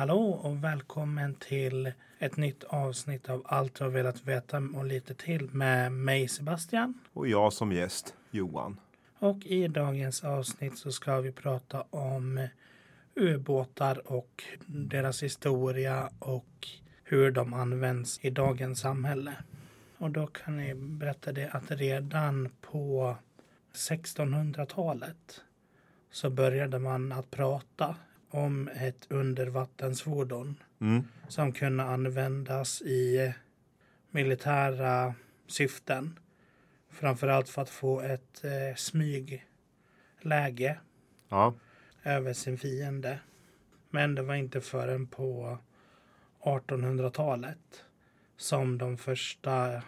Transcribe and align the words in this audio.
Hallå 0.00 0.30
och 0.30 0.64
välkommen 0.64 1.34
till 1.34 1.92
ett 2.18 2.36
nytt 2.36 2.64
avsnitt 2.64 3.28
av 3.28 3.42
Allt 3.44 3.74
du 3.74 3.84
har 3.84 3.90
velat 3.90 4.24
veta 4.24 4.62
och 4.74 4.84
lite 4.84 5.14
till 5.14 5.50
med 5.50 5.92
mig 5.92 6.28
Sebastian. 6.28 6.98
Och 7.12 7.28
jag 7.28 7.52
som 7.52 7.72
gäst, 7.72 8.14
Johan. 8.30 8.80
Och 9.18 9.46
i 9.46 9.68
dagens 9.68 10.24
avsnitt 10.24 10.78
så 10.78 10.92
ska 10.92 11.20
vi 11.20 11.32
prata 11.32 11.84
om 11.90 12.48
ubåtar 13.14 14.12
och 14.12 14.44
deras 14.66 15.22
historia 15.22 16.10
och 16.18 16.68
hur 17.04 17.30
de 17.30 17.54
används 17.54 18.18
i 18.22 18.30
dagens 18.30 18.80
samhälle. 18.80 19.34
Och 19.98 20.10
då 20.10 20.26
kan 20.26 20.66
jag 20.66 20.76
berätta 20.76 21.32
det 21.32 21.50
att 21.52 21.70
redan 21.70 22.48
på 22.60 23.16
1600-talet 23.74 25.40
så 26.10 26.30
började 26.30 26.78
man 26.78 27.12
att 27.12 27.30
prata 27.30 27.96
om 28.30 28.68
ett 28.68 29.06
undervattensfordon 29.10 30.56
Mm. 30.80 31.04
som 31.28 31.52
kunde 31.52 31.82
användas 31.84 32.82
i 32.82 33.32
militära 34.10 35.14
syften. 35.46 36.18
Framförallt 36.90 37.48
för 37.48 37.62
att 37.62 37.70
få 37.70 38.00
ett 38.00 38.44
eh, 38.44 38.76
smygläge 38.76 40.78
Ja. 41.28 41.54
över 42.02 42.32
sin 42.32 42.58
fiende. 42.58 43.18
Men 43.90 44.14
det 44.14 44.22
var 44.22 44.34
inte 44.34 44.60
förrän 44.60 45.06
på 45.06 45.58
1800-talet 46.40 47.84
som 48.36 48.78
de 48.78 48.96
första 48.96 49.82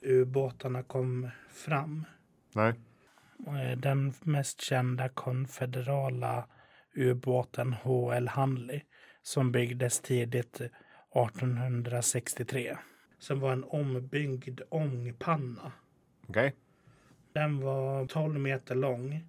ubåtarna 0.00 0.82
kom 0.82 1.28
fram. 1.50 2.04
Nej. 2.54 2.74
Eh, 3.46 3.78
Den 3.78 4.14
mest 4.20 4.60
kända 4.60 5.08
konfederala 5.08 6.44
ubåten 6.94 7.72
HL 7.72 8.26
Handley 8.28 8.80
som 9.22 9.52
byggdes 9.52 10.00
tidigt 10.00 10.60
1863. 10.60 12.76
Som 13.18 13.40
var 13.40 13.52
en 13.52 13.64
ombyggd 13.64 14.60
ångpanna. 14.68 15.72
Okej. 16.26 16.54
Den 17.32 17.60
var 17.60 18.06
12 18.06 18.40
meter 18.40 18.74
lång 18.74 19.24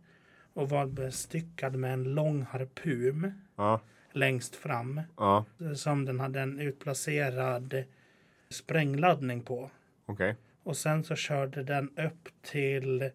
och 0.54 0.70
var 0.70 0.86
bestyckad 0.86 1.76
med 1.76 1.94
en 1.94 2.04
lång 2.04 2.42
harpun 2.44 3.32
Ja. 3.56 3.80
längst 4.12 4.56
fram 4.56 5.02
Ja. 5.18 5.46
som 5.76 6.06
den 6.06 6.20
hade 6.20 6.42
en 6.42 6.60
utplacerad 6.60 7.84
sprängladdning 8.50 9.42
på. 9.42 9.72
Okej. 10.06 10.36
Och 10.64 10.78
sen 10.78 11.04
så 11.04 11.16
körde 11.16 11.64
den 11.64 11.98
upp 11.98 12.30
till 12.42 13.12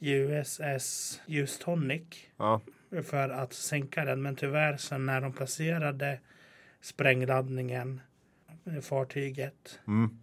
USS 0.00 1.20
Housatonic 1.26 2.02
Ja. 2.36 2.60
För 3.02 3.28
att 3.28 3.52
sänka 3.52 4.04
den. 4.04 4.22
Men 4.22 4.36
tyvärr 4.36 4.76
så 4.76 4.98
när 4.98 5.20
de 5.20 5.32
placerade 5.32 6.20
sprängladdningen 6.80 8.00
i 8.78 8.80
fartyget 8.80 9.80
Mm. 9.86 10.18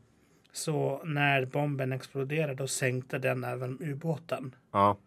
så 0.52 1.02
när 1.06 1.46
bomben 1.46 1.92
exploderade 1.92 2.56
då 2.56 2.68
sänkte 2.68 3.18
den 3.20 3.44
även 3.44 3.78
ubåten. 3.82 4.56
Ja. 4.72 4.98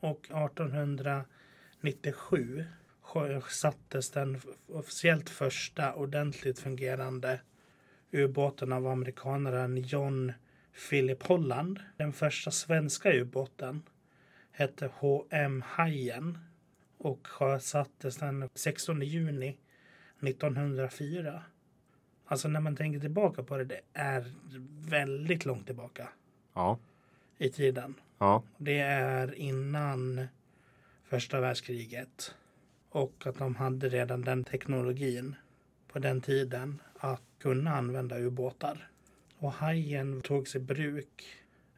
Och 0.00 0.26
1897 0.30 2.64
sjösattes 3.00 4.10
den 4.10 4.40
officiellt 4.68 5.30
första 5.30 5.94
ordentligt 5.94 6.58
fungerande 6.58 7.40
ubåten 8.12 8.72
av 8.72 8.86
amerikanaren 8.86 9.76
John 9.76 10.32
Philip 10.90 11.22
Holland. 11.22 11.80
Den 11.96 12.12
första 12.12 12.50
svenska 12.50 13.12
ubåten 13.12 13.82
hette 14.52 14.90
HM 14.98 15.62
Hajen 15.66 16.38
och 17.04 17.26
sjösattes 17.26 18.16
den 18.16 18.48
16 18.54 19.02
juni 19.02 19.56
1904. 20.22 21.42
Alltså 22.26 22.48
när 22.48 22.60
man 22.60 22.76
tänker 22.76 23.00
tillbaka 23.00 23.42
på 23.42 23.56
det, 23.56 23.64
det 23.64 23.80
är 23.92 24.32
väldigt 24.88 25.44
långt 25.44 25.66
tillbaka 25.66 26.08
Ja. 26.54 26.78
i 27.38 27.48
tiden. 27.50 27.94
Ja. 28.18 28.42
Det 28.58 28.78
är 28.78 29.34
innan 29.34 30.26
första 31.04 31.40
världskriget. 31.40 32.34
Och 32.90 33.26
att 33.26 33.38
de 33.38 33.56
hade 33.56 33.88
redan 33.88 34.22
den 34.22 34.44
teknologin 34.44 35.34
på 35.88 35.98
den 35.98 36.20
tiden 36.20 36.82
att 36.98 37.22
kunna 37.38 37.76
använda 37.76 38.18
ubåtar. 38.18 38.88
Och 39.38 39.52
hajen 39.52 40.20
togs 40.20 40.56
i 40.56 40.58
bruk 40.58 41.24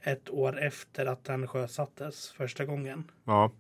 ett 0.01 0.31
år 0.31 0.59
efter 0.61 1.07
att 1.07 1.25
den 1.25 1.49
sjösattes 1.49 2.31
första 2.31 2.65
gången. 2.65 3.11
Ja. 3.25 3.51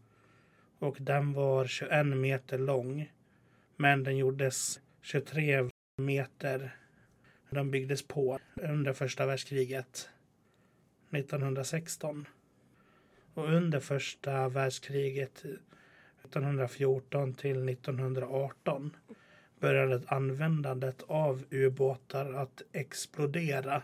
Och 0.78 0.96
den 1.00 1.32
var 1.32 1.66
21 1.66 2.06
meter 2.06 2.58
lång. 2.58 3.12
Men 3.76 4.04
den 4.04 4.16
gjordes 4.16 4.80
23 5.02 5.68
meter. 5.96 6.76
Den 7.50 7.70
byggdes 7.70 8.08
på 8.08 8.38
under 8.54 8.92
första 8.92 9.26
världskriget 9.26 10.08
1916. 11.10 12.28
Och 13.34 13.52
under 13.52 13.80
första 13.80 14.48
världskriget 14.48 15.44
1914 16.24 17.34
till 17.34 17.68
1918 17.68 18.96
började 19.60 20.02
användandet 20.06 21.02
av 21.06 21.44
ubåtar 21.50 22.32
att 22.32 22.62
explodera 22.72 23.82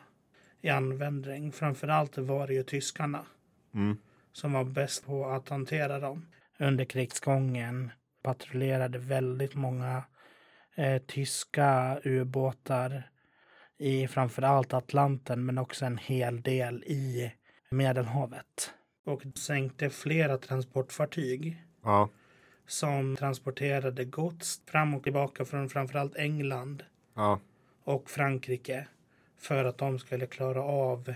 i 0.60 0.68
användning. 0.68 1.52
Framförallt 1.52 2.18
var 2.18 2.46
det 2.46 2.54
ju 2.54 2.62
tyskarna 2.62 3.26
Mm. 3.74 3.96
som 4.32 4.52
var 4.52 4.64
bäst 4.64 5.06
på 5.06 5.26
att 5.26 5.48
hantera 5.48 5.98
dem. 5.98 6.26
Under 6.62 6.84
krigsgången 6.84 7.90
patrullerade 8.22 8.98
väldigt 8.98 9.54
många 9.54 10.04
eh, 10.74 11.02
tyska 11.02 12.00
ubåtar 12.04 13.10
i 13.78 14.08
framförallt 14.08 14.72
Atlanten 14.72 15.46
men 15.46 15.58
också 15.58 15.84
en 15.84 15.98
hel 15.98 16.42
del 16.42 16.84
i 16.84 17.32
Medelhavet. 17.70 18.74
Och 19.04 19.22
sänkte 19.38 19.90
flera 19.90 20.38
transportfartyg 20.38 21.62
Ja. 21.82 22.08
som 22.66 23.16
transporterade 23.16 24.04
gods 24.04 24.62
fram 24.66 24.94
och 24.94 25.02
tillbaka 25.02 25.44
från 25.44 25.68
framförallt 25.68 26.16
England 26.16 26.84
Ja. 27.14 27.40
och 27.84 28.10
Frankrike 28.10 28.88
för 29.38 29.64
att 29.64 29.78
de 29.78 29.98
skulle 29.98 30.26
klara 30.26 30.62
av 30.62 31.14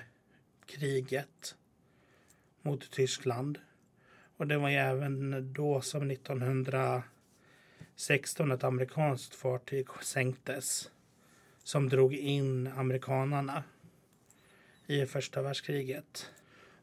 kriget 0.66 1.54
mot 2.62 2.90
Tyskland. 2.90 3.58
Och 4.36 4.46
det 4.46 4.58
var 4.58 4.68
ju 4.68 4.76
även 4.76 5.52
då 5.52 5.80
som 5.80 6.10
1916 6.10 8.52
ett 8.52 8.64
amerikanskt 8.64 9.34
fartyg 9.34 9.86
sänktes 10.02 10.90
som 11.62 11.88
drog 11.88 12.14
in 12.14 12.66
amerikanarna 12.66 13.64
i 14.86 15.06
första 15.06 15.42
världskriget. 15.42 16.30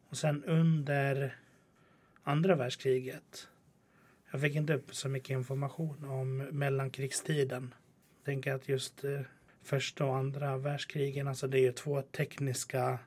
Och 0.09 0.17
sen 0.17 0.43
under 0.43 1.37
andra 2.23 2.55
världskriget 2.55 3.47
jag 4.31 4.41
fick 4.41 4.55
inte 4.55 4.73
upp 4.73 4.95
så 4.95 5.09
mycket 5.09 5.29
information 5.29 6.05
om 6.05 6.37
mellankrigstiden. 6.37 7.73
Jag 8.17 8.25
tänker 8.25 8.53
att 8.53 8.69
just 8.69 9.03
eh, 9.03 9.21
första 9.63 10.05
och 10.05 10.15
andra 10.17 10.57
världskrigen, 10.57 11.27
alltså 11.27 11.47
det 11.47 11.57
är 11.59 11.61
ju 11.61 11.71
två 11.71 12.01
tekniska 12.01 12.99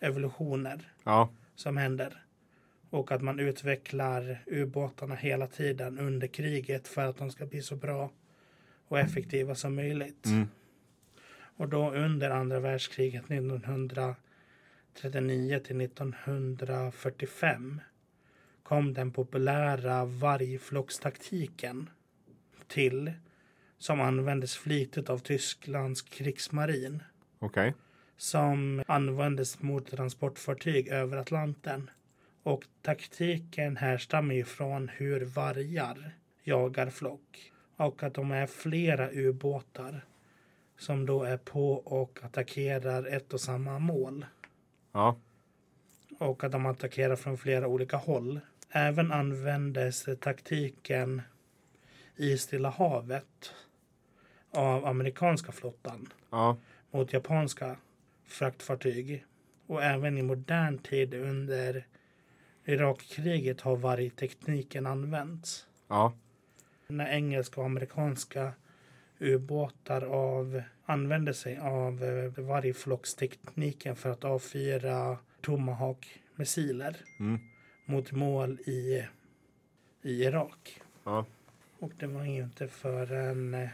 evolutioner 0.00 0.92
Ja. 1.04 1.28
som 1.54 1.76
händer. 1.76 2.23
Och 2.94 3.12
att 3.12 3.22
man 3.22 3.40
utvecklar 3.40 4.38
ubåtarna 4.46 5.14
hela 5.14 5.46
tiden 5.46 5.98
under 5.98 6.26
kriget 6.26 6.88
för 6.88 7.02
att 7.02 7.16
de 7.16 7.30
ska 7.30 7.46
bli 7.46 7.62
så 7.62 7.76
bra 7.76 8.10
och 8.88 8.98
effektiva 8.98 9.54
som 9.54 9.74
möjligt. 9.74 10.26
Mm. 10.26 10.48
Och 11.56 11.68
då 11.68 11.90
under 11.90 12.30
andra 12.30 12.60
världskriget 12.60 13.30
1939 13.30 15.60
till 15.64 15.80
1945 15.80 17.80
kom 18.62 18.94
den 18.94 19.10
populära 19.10 20.04
vargflockstaktiken 20.04 21.90
till 22.66 23.12
som 23.78 24.00
användes 24.00 24.56
flitigt 24.56 25.10
av 25.10 25.18
Tysklands 25.18 26.02
krigsmarin 26.02 27.02
Okej. 27.38 27.74
som 28.16 28.82
användes 28.86 29.62
mot 29.62 29.90
transportfartyg 29.90 30.88
över 30.88 31.16
Atlanten. 31.16 31.90
Och 32.44 32.64
taktiken 32.82 33.76
härstammar 33.76 34.34
ju 34.34 34.44
från 34.44 34.88
hur 34.88 35.24
vargar 35.24 36.14
jagar 36.42 36.90
flock. 36.90 37.52
Och 37.76 38.02
att 38.02 38.14
de 38.14 38.30
är 38.30 38.46
flera 38.46 39.10
ubåtar 39.12 40.04
som 40.78 41.06
då 41.06 41.22
är 41.22 41.36
på 41.36 41.72
och 41.72 42.18
attackerar 42.22 43.06
ett 43.06 43.32
och 43.32 43.40
samma 43.40 43.78
mål. 43.78 44.26
Ja. 44.92 45.16
Och 46.18 46.44
att 46.44 46.52
de 46.52 46.66
attackerar 46.66 47.16
från 47.16 47.38
flera 47.38 47.66
olika 47.68 47.96
håll. 47.96 48.40
Även 48.70 49.12
användes 49.12 50.06
taktiken 50.20 51.22
i 52.16 52.38
Stilla 52.38 52.70
havet 52.70 53.54
av 54.50 54.86
amerikanska 54.86 55.52
flottan 55.52 56.12
Ja. 56.30 56.56
mot 56.90 57.12
japanska 57.12 57.76
fraktfartyg. 58.24 59.24
Och 59.66 59.82
även 59.82 60.18
i 60.18 60.22
modern 60.22 60.78
tid 60.78 61.14
under 61.14 61.86
Irakkriget 62.64 63.60
har 63.60 63.76
vargtekniken 63.76 64.86
använts. 64.86 65.66
Ja. 65.88 66.12
När 66.86 67.06
engelska 67.06 67.60
och 67.60 67.66
amerikanska 67.66 68.52
ubåtar 69.18 70.02
av 70.02 70.62
använde 70.84 71.34
sig 71.34 71.58
av 71.58 72.04
eh, 72.04 72.44
vargflockstekniken 72.44 73.96
för 73.96 74.10
att 74.10 74.24
avfyra 74.24 75.18
Tomahawk-missiler 75.40 76.96
Mm. 77.20 77.38
mot 77.86 78.12
mål 78.12 78.60
i, 78.60 79.04
i 80.02 80.22
Irak. 80.24 80.80
Ja. 81.04 81.26
Och 81.78 81.92
det 81.98 82.06
var 82.06 82.24
ju 82.24 82.42
inte 82.42 82.68
förrän 82.68 83.54
eh, 83.54 83.68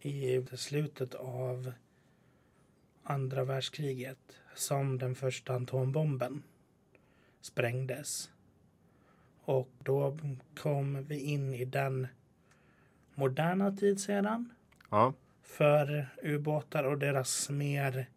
i 0.00 0.46
slutet 0.56 1.14
av 1.14 1.72
andra 3.02 3.44
världskriget 3.44 4.18
som 4.54 4.98
den 4.98 5.14
första 5.14 5.54
atombomben 5.54 6.42
sprängdes. 7.40 8.30
Och 9.44 9.68
då 9.78 10.18
kom 10.56 11.04
vi 11.04 11.20
in 11.20 11.54
i 11.54 11.64
den 11.64 12.06
moderna 13.14 13.72
tid 13.76 14.00
sedan 14.00 14.50
Ja. 14.90 15.12
för 15.42 16.08
ubåtar 16.22 16.84
och 16.84 16.98
deras 16.98 17.50
mer 17.50 18.08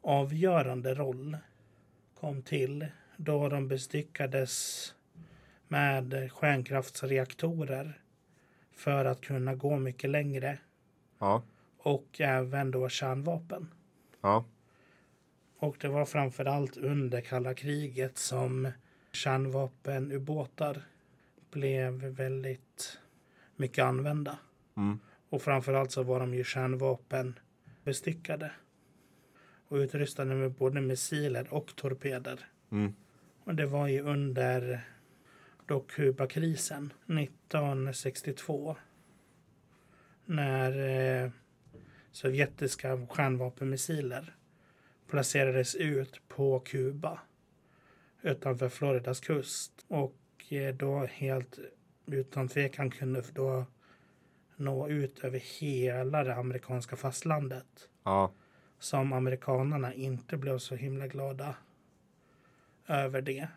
avgörande 0.00 0.94
roll 0.94 1.36
kom 2.20 2.42
till 2.42 2.86
då 3.16 3.48
de 3.48 3.68
bestyckades 3.68 4.94
med 5.68 6.32
stjärnkraftsreaktorer 6.32 8.00
för 8.72 9.04
att 9.04 9.20
kunna 9.20 9.54
gå 9.54 9.76
mycket 9.76 10.10
längre 10.10 10.58
Ja. 11.18 11.42
och 11.78 12.20
även 12.20 12.70
då 12.70 12.88
kärnvapen. 12.88 13.68
Ja. 14.20 14.44
Och 15.62 15.76
det 15.80 15.88
var 15.88 16.04
framför 16.04 16.44
allt 16.44 16.76
under 16.76 17.20
kalla 17.20 17.54
kriget 17.54 18.18
som 18.18 18.68
kärnvapenubåtar 19.12 20.82
blev 21.50 21.92
väldigt 21.92 22.98
mycket 23.56 23.84
använda. 23.84 24.38
Mm. 24.76 24.98
Och 25.28 25.42
framförallt 25.42 25.92
så 25.92 26.02
var 26.02 26.20
de 26.20 26.34
ju 26.34 26.44
kärnvapen 26.44 27.38
bestyckade. 27.84 28.50
Och 29.68 29.76
utrustade 29.76 30.34
med 30.34 30.52
både 30.52 30.80
missiler 30.80 31.54
och 31.54 31.76
torpeder. 31.76 32.48
Mm. 32.70 32.94
Och 33.44 33.54
det 33.54 33.66
var 33.66 33.88
ju 33.88 34.00
under 34.00 34.80
då 35.66 35.80
Kubakrisen 35.80 36.92
1962. 37.06 38.76
När 40.24 40.70
eh, 41.24 41.30
sovjetiska 42.12 43.06
stjärnvapenmissiler 43.06 44.34
placerades 45.12 45.74
ut 45.74 46.28
på 46.28 46.60
Kuba 46.60 47.20
utanför 48.22 48.68
Floridas 48.68 49.20
kust. 49.20 49.84
Och 49.88 50.16
eh, 50.48 50.74
då 50.74 51.06
helt 51.06 51.58
utan 52.06 52.48
tvekan 52.48 52.90
kunde 52.90 53.22
då 53.32 53.66
nå 54.56 54.88
ut 54.88 55.18
över 55.18 55.38
hela 55.38 56.24
det 56.24 56.34
amerikanska 56.34 56.96
fastlandet. 56.96 57.88
Ja. 58.02 58.32
Som 58.78 59.12
amerikanerna 59.12 59.94
inte 59.94 60.36
blev 60.36 60.58
så 60.58 60.74
himla 60.74 61.06
glada 61.06 61.54
över 62.86 63.22
det 63.22 63.48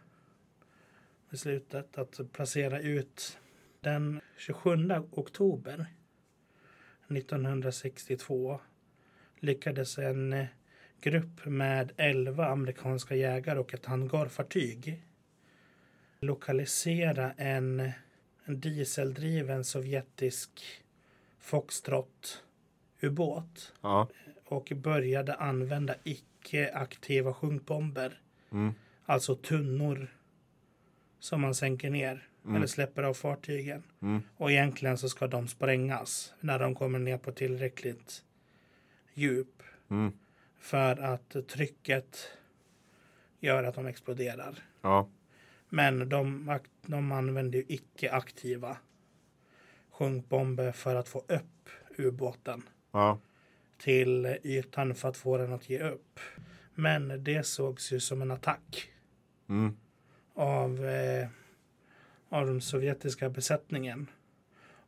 beslutet 1.29 1.97
att 1.97 2.31
placera 2.31 2.79
ut 2.79 3.39
den 3.81 4.21
27 4.37 4.89
oktober 5.11 5.85
1962 7.07 8.59
lyckades 9.39 9.97
en 9.97 10.33
eh, 10.33 10.45
grupp 11.09 11.45
med 11.45 11.91
11 11.97 12.47
amerikanska 12.47 13.15
jägare 13.15 13.59
och 13.59 13.73
ett 13.73 13.85
hangarfartyg 13.85 15.01
lokalisera 16.19 17.31
en, 17.31 17.91
en 18.45 18.59
dieseldriven 18.59 19.63
sovjetisk 19.63 20.61
Foxtrot-ubåt 21.39 23.73
Ja. 23.81 24.07
och 24.45 24.71
började 24.75 25.33
använda 25.35 25.95
icke-aktiva 26.03 27.33
sjunkbomber. 27.33 28.19
Mm. 28.51 28.73
Alltså 29.05 29.35
tunnor 29.35 30.07
som 31.19 31.41
man 31.41 31.55
sänker 31.55 31.89
ner 31.89 32.27
Mm. 32.43 32.55
eller 32.55 32.67
släpper 32.67 33.03
av 33.03 33.13
fartygen. 33.13 33.83
Mm. 34.01 34.21
Och 34.37 34.51
egentligen 34.51 34.97
så 34.97 35.09
ska 35.09 35.27
de 35.27 35.47
sprängas 35.47 36.33
när 36.39 36.59
de 36.59 36.75
kommer 36.75 36.99
ner 36.99 37.17
på 37.17 37.31
tillräckligt 37.31 38.23
djup 39.13 39.63
Mm. 39.89 40.11
För 40.65 40.95
att 40.99 41.47
trycket 41.47 42.31
gör 43.39 43.63
att 43.63 43.75
de 43.75 43.85
exploderar. 43.87 44.59
Ja. 44.81 45.09
Men 45.69 46.09
de, 46.09 46.59
de 46.81 47.11
använder 47.11 47.59
ju 47.59 47.65
icke-aktiva 47.67 48.77
sjunkbomber 49.91 50.71
för 50.71 50.95
att 50.95 51.07
få 51.09 51.19
upp 51.19 51.69
ubåten 51.97 52.63
Ja. 52.91 53.19
till 53.77 54.25
ytan 54.43 54.95
för 54.95 55.09
att 55.09 55.17
få 55.17 55.37
den 55.37 55.53
att 55.53 55.69
ge 55.69 55.79
upp. 55.79 56.19
Men 56.75 57.23
det 57.23 57.45
sågs 57.45 57.91
ju 57.93 57.99
som 57.99 58.21
en 58.21 58.31
attack 58.31 58.91
Mm. 59.49 59.77
av, 60.33 60.85
eh, 60.85 61.27
av 62.29 62.45
den 62.47 62.61
sovjetiska 62.61 63.29
besättningen. 63.29 64.07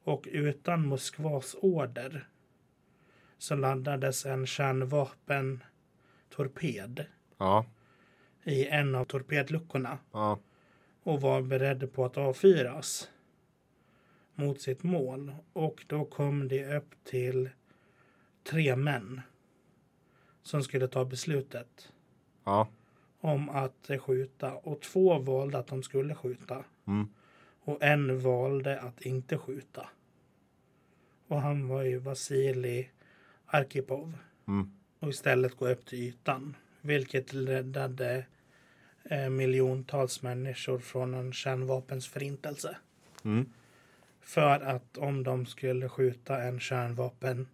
Och 0.03 0.27
utan 0.31 0.87
Moskvas 0.87 1.55
order 1.61 2.27
så 3.37 3.55
laddades 3.55 4.25
en 4.25 4.45
kärnvapentorped 4.47 7.05
Ja. 7.37 7.65
i 8.43 8.67
en 8.67 8.95
av 8.95 9.05
torpedluckorna 9.05 9.97
Ja. 10.11 10.39
och 11.03 11.21
var 11.21 11.41
beredd 11.41 11.93
på 11.93 12.05
att 12.05 12.17
avfyras 12.17 13.09
mot 14.35 14.61
sitt 14.61 14.83
mål. 14.83 15.35
Och 15.53 15.83
då 15.87 16.05
kom 16.05 16.47
det 16.47 16.75
upp 16.77 16.95
till 17.03 17.49
tre 18.43 18.75
män 18.75 19.21
som 20.43 20.63
skulle 20.63 20.87
ta 20.87 21.05
beslutet 21.05 21.91
Ja. 22.43 22.67
om 23.19 23.49
att 23.49 23.89
skjuta 24.01 24.53
och 24.55 24.81
två 24.81 25.19
valde 25.19 25.57
att 25.57 25.67
de 25.67 25.83
skulle 25.83 26.15
skjuta 26.15 26.63
Mm. 26.87 27.07
och 27.63 27.83
en 27.83 28.19
valde 28.19 28.79
att 28.81 29.01
inte 29.01 29.37
skjuta. 29.37 29.89
Och 31.27 31.41
han 31.41 31.67
var 31.67 31.83
ju 31.83 31.97
Vasilij 31.97 32.91
Arkipov 33.47 34.13
Mm. 34.47 34.71
och 34.99 35.09
istället 35.09 35.55
gå 35.55 35.67
upp 35.67 35.85
till 35.85 35.99
ytan, 35.99 36.55
vilket 36.81 37.33
räddade 37.33 38.25
eh, 39.03 39.29
miljontals 39.29 40.21
människor 40.21 40.79
från 40.79 41.13
en 41.13 41.33
kärnvapens 41.33 42.07
förintelse. 42.07 42.77
Mm. 43.23 43.45
För 44.21 44.59
att 44.59 44.97
om 44.97 45.23
de 45.23 45.45
skulle 45.45 45.89
skjuta 45.89 46.43
en 46.43 46.59
kärnvapen 46.59 47.47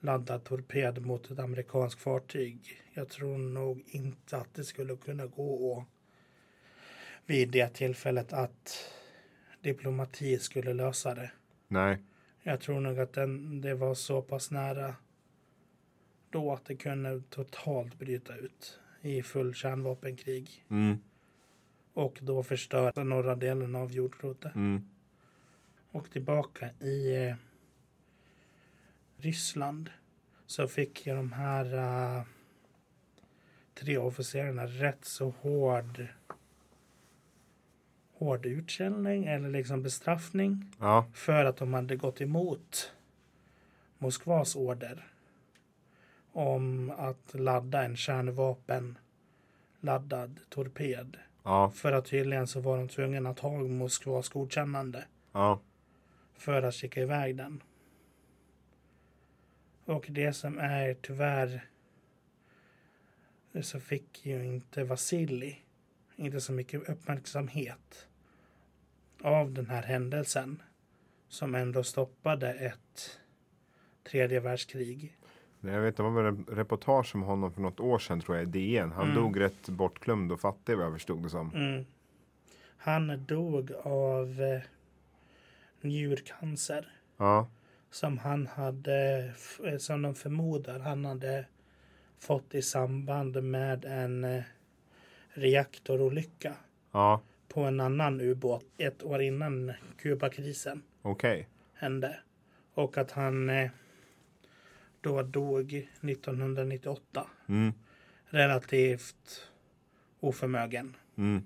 laddad 0.00 0.44
torped 0.44 1.06
mot 1.06 1.30
ett 1.30 1.38
amerikanskt 1.38 2.00
fartyg. 2.00 2.82
Jag 2.94 3.08
tror 3.08 3.38
nog 3.38 3.82
inte 3.86 4.36
att 4.36 4.54
det 4.54 4.64
skulle 4.64 4.96
kunna 4.96 5.26
gå 5.26 5.72
och 5.72 5.84
vid 7.26 7.48
det 7.48 7.74
tillfället 7.74 8.32
att 8.32 8.88
diplomati 9.60 10.38
skulle 10.38 10.74
lösa 10.74 11.14
det. 11.14 11.30
Nej. 11.68 11.98
Jag 12.42 12.60
tror 12.60 12.80
nog 12.80 12.98
att 12.98 13.12
den, 13.12 13.60
det 13.60 13.74
var 13.74 13.94
så 13.94 14.22
pass 14.22 14.50
nära 14.50 14.94
då 16.30 16.52
att 16.52 16.64
det 16.64 16.76
kunde 16.76 17.22
totalt 17.30 17.98
bryta 17.98 18.36
ut 18.36 18.78
i 19.00 19.22
full 19.22 19.54
kärnvapenkrig 19.54 20.64
Mm. 20.68 20.98
och 21.94 22.18
då 22.22 22.42
förstöra 22.42 23.04
norra 23.04 23.34
delen 23.34 23.76
av 23.76 23.92
jordklotet. 23.92 24.54
Mm. 24.54 24.88
Och 25.90 26.10
tillbaka 26.10 26.70
i 26.80 27.26
eh, 27.26 27.34
Ryssland 29.16 29.90
så 30.46 30.68
fick 30.68 31.06
ju 31.06 31.14
de 31.14 31.32
här 31.32 31.74
eh, 31.74 32.22
tre 33.74 33.98
officerarna 33.98 34.66
rätt 34.66 35.04
så 35.04 35.30
hård 35.30 36.06
hård 38.20 38.46
utskällning 38.46 39.24
eller 39.26 39.50
liksom 39.50 39.82
bestraffning 39.82 40.64
Ja. 40.80 41.06
för 41.14 41.44
att 41.44 41.56
de 41.56 41.74
hade 41.74 41.96
gått 41.96 42.20
emot 42.20 42.92
Moskvas 43.98 44.56
order 44.56 45.06
om 46.32 46.90
att 46.96 47.34
ladda 47.34 47.84
en 47.84 47.96
kärnvapen 47.96 48.98
laddad 49.80 50.40
torped. 50.48 51.16
Ja. 51.42 51.70
För 51.70 51.92
att 51.92 52.04
tydligen 52.06 52.46
så 52.46 52.60
var 52.60 52.76
de 52.78 52.88
tvungna 52.88 53.30
att 53.30 53.38
ha 53.38 53.58
Moskvas 53.58 54.28
godkännande 54.28 55.04
Ja. 55.32 55.60
för 56.34 56.62
att 56.62 56.74
skicka 56.74 57.00
iväg 57.02 57.36
den. 57.36 57.62
Och 59.84 60.06
det 60.08 60.32
som 60.32 60.58
är 60.58 60.94
tyvärr 60.94 61.64
så 63.62 63.80
fick 63.80 64.26
ju 64.26 64.44
inte 64.44 64.84
Vasili 64.84 65.58
inte 66.16 66.40
så 66.40 66.52
mycket 66.52 66.88
uppmärksamhet 66.88 68.06
av 69.22 69.52
den 69.52 69.66
här 69.66 69.82
händelsen 69.82 70.62
som 71.28 71.54
ändå 71.54 71.82
stoppade 71.82 72.52
ett 72.52 73.18
tredje 74.10 74.40
världskrig. 74.40 75.16
Jag 75.60 75.80
vet, 75.80 75.96
det 75.96 76.02
var 76.02 76.24
en 76.24 76.44
reportage 76.48 77.14
om 77.14 77.22
honom 77.22 77.52
för 77.52 77.60
något 77.60 77.80
år 77.80 77.98
sedan 77.98 78.20
tror 78.20 78.36
jag 78.36 78.42
i 78.42 78.50
DN. 78.50 78.92
Han 78.92 79.04
Mm. 79.04 79.14
dog 79.22 79.40
rätt 79.40 79.68
bortglömd 79.68 80.32
och 80.32 80.40
fattig 80.40 80.76
vad 80.76 80.86
jag 80.86 80.92
förstod 80.92 81.22
det 81.22 81.30
som. 81.30 81.54
Mm. 81.54 81.84
Han 82.76 83.24
dog 83.26 83.72
av 83.82 84.40
eh, 84.42 84.60
njurcancer 85.80 86.92
Ja. 87.16 87.48
som 87.90 88.18
han 88.18 88.46
hade, 88.46 89.32
eh, 89.64 89.76
som 89.78 90.02
de 90.02 90.14
förmodar 90.14 90.78
han 90.78 91.04
hade 91.04 91.44
fått 92.18 92.54
i 92.54 92.62
samband 92.62 93.42
med 93.42 93.84
en 93.84 94.24
eh, 94.24 94.42
reaktorolycka 95.28 96.54
Ja, 96.92 97.20
på 97.50 97.60
en 97.60 97.80
annan 97.80 98.20
ubåt 98.20 98.64
ett 98.78 99.02
år 99.02 99.22
innan 99.22 99.72
Kubakrisen 99.98 100.82
okej. 101.02 101.48
hände. 101.74 102.20
Och 102.74 102.98
att 102.98 103.10
han 103.10 103.50
eh, 103.50 103.70
då 105.00 105.22
dog 105.22 105.88
1998. 106.00 107.26
Mm, 107.48 107.72
Relativt 108.24 109.50
oförmögen. 110.20 110.96
mm, 111.16 111.42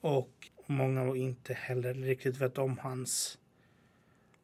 Och 0.00 0.50
många 0.66 1.16
inte 1.16 1.54
heller 1.54 1.94
riktigt 1.94 2.36
vet 2.36 2.58
om 2.58 2.78
hans, 2.78 3.38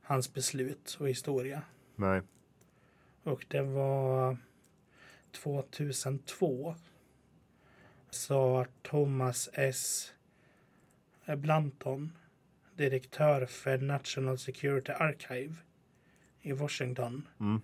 hans 0.02 0.34
beslut 0.34 0.96
och 1.00 1.08
historia. 1.08 1.62
nej. 1.96 2.20
Och 3.22 3.46
det 3.48 3.62
var 3.62 4.36
2002 5.32 6.74
så 8.10 8.66
Thomas 8.82 9.48
S. 9.52 10.12
Blanton, 11.36 12.12
direktör 12.76 13.46
för 13.46 13.78
National 13.78 14.38
Security 14.38 14.92
Archive 14.92 15.54
i 16.40 16.52
Washington, 16.52 17.28
Mm, 17.40 17.60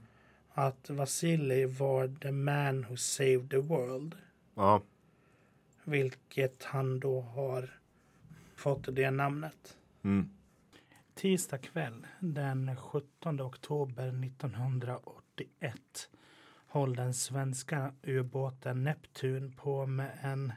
att 0.52 0.90
Vasili 0.90 1.64
var 1.64 2.16
the 2.20 2.32
man 2.32 2.84
who 2.84 2.96
saved 2.96 3.50
the 3.50 3.58
world. 3.58 4.16
ja, 4.54 4.82
Vilket 5.84 6.64
han 6.64 7.00
då 7.00 7.20
har 7.20 7.78
fått 8.56 8.88
det 8.96 9.10
namnet. 9.10 9.76
mm, 10.02 10.30
Tisdag 11.14 11.58
kväll 11.58 12.06
den 12.20 12.76
17 12.76 13.40
oktober 13.40 14.08
1981 14.24 16.08
höll 16.66 16.94
den 16.96 17.14
svenska 17.14 17.92
ubåten 18.02 18.84
Neptun 18.84 19.52
på 19.52 19.86
med 19.86 20.18
en 20.22 20.52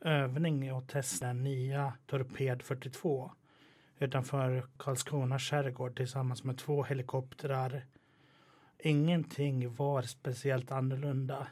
övning 0.00 0.72
och 0.72 0.88
testa 0.88 1.26
den 1.26 1.42
nya 1.42 1.92
Torped 2.06 2.62
42 2.62 3.30
utanför 3.98 4.66
Karlskrona 4.76 5.38
skärgård 5.38 5.96
tillsammans 5.96 6.44
med 6.44 6.58
två 6.58 6.84
helikoptrar. 6.84 7.86
Ingenting 8.78 9.74
var 9.74 10.02
speciellt 10.02 10.70
annorlunda. 10.70 11.46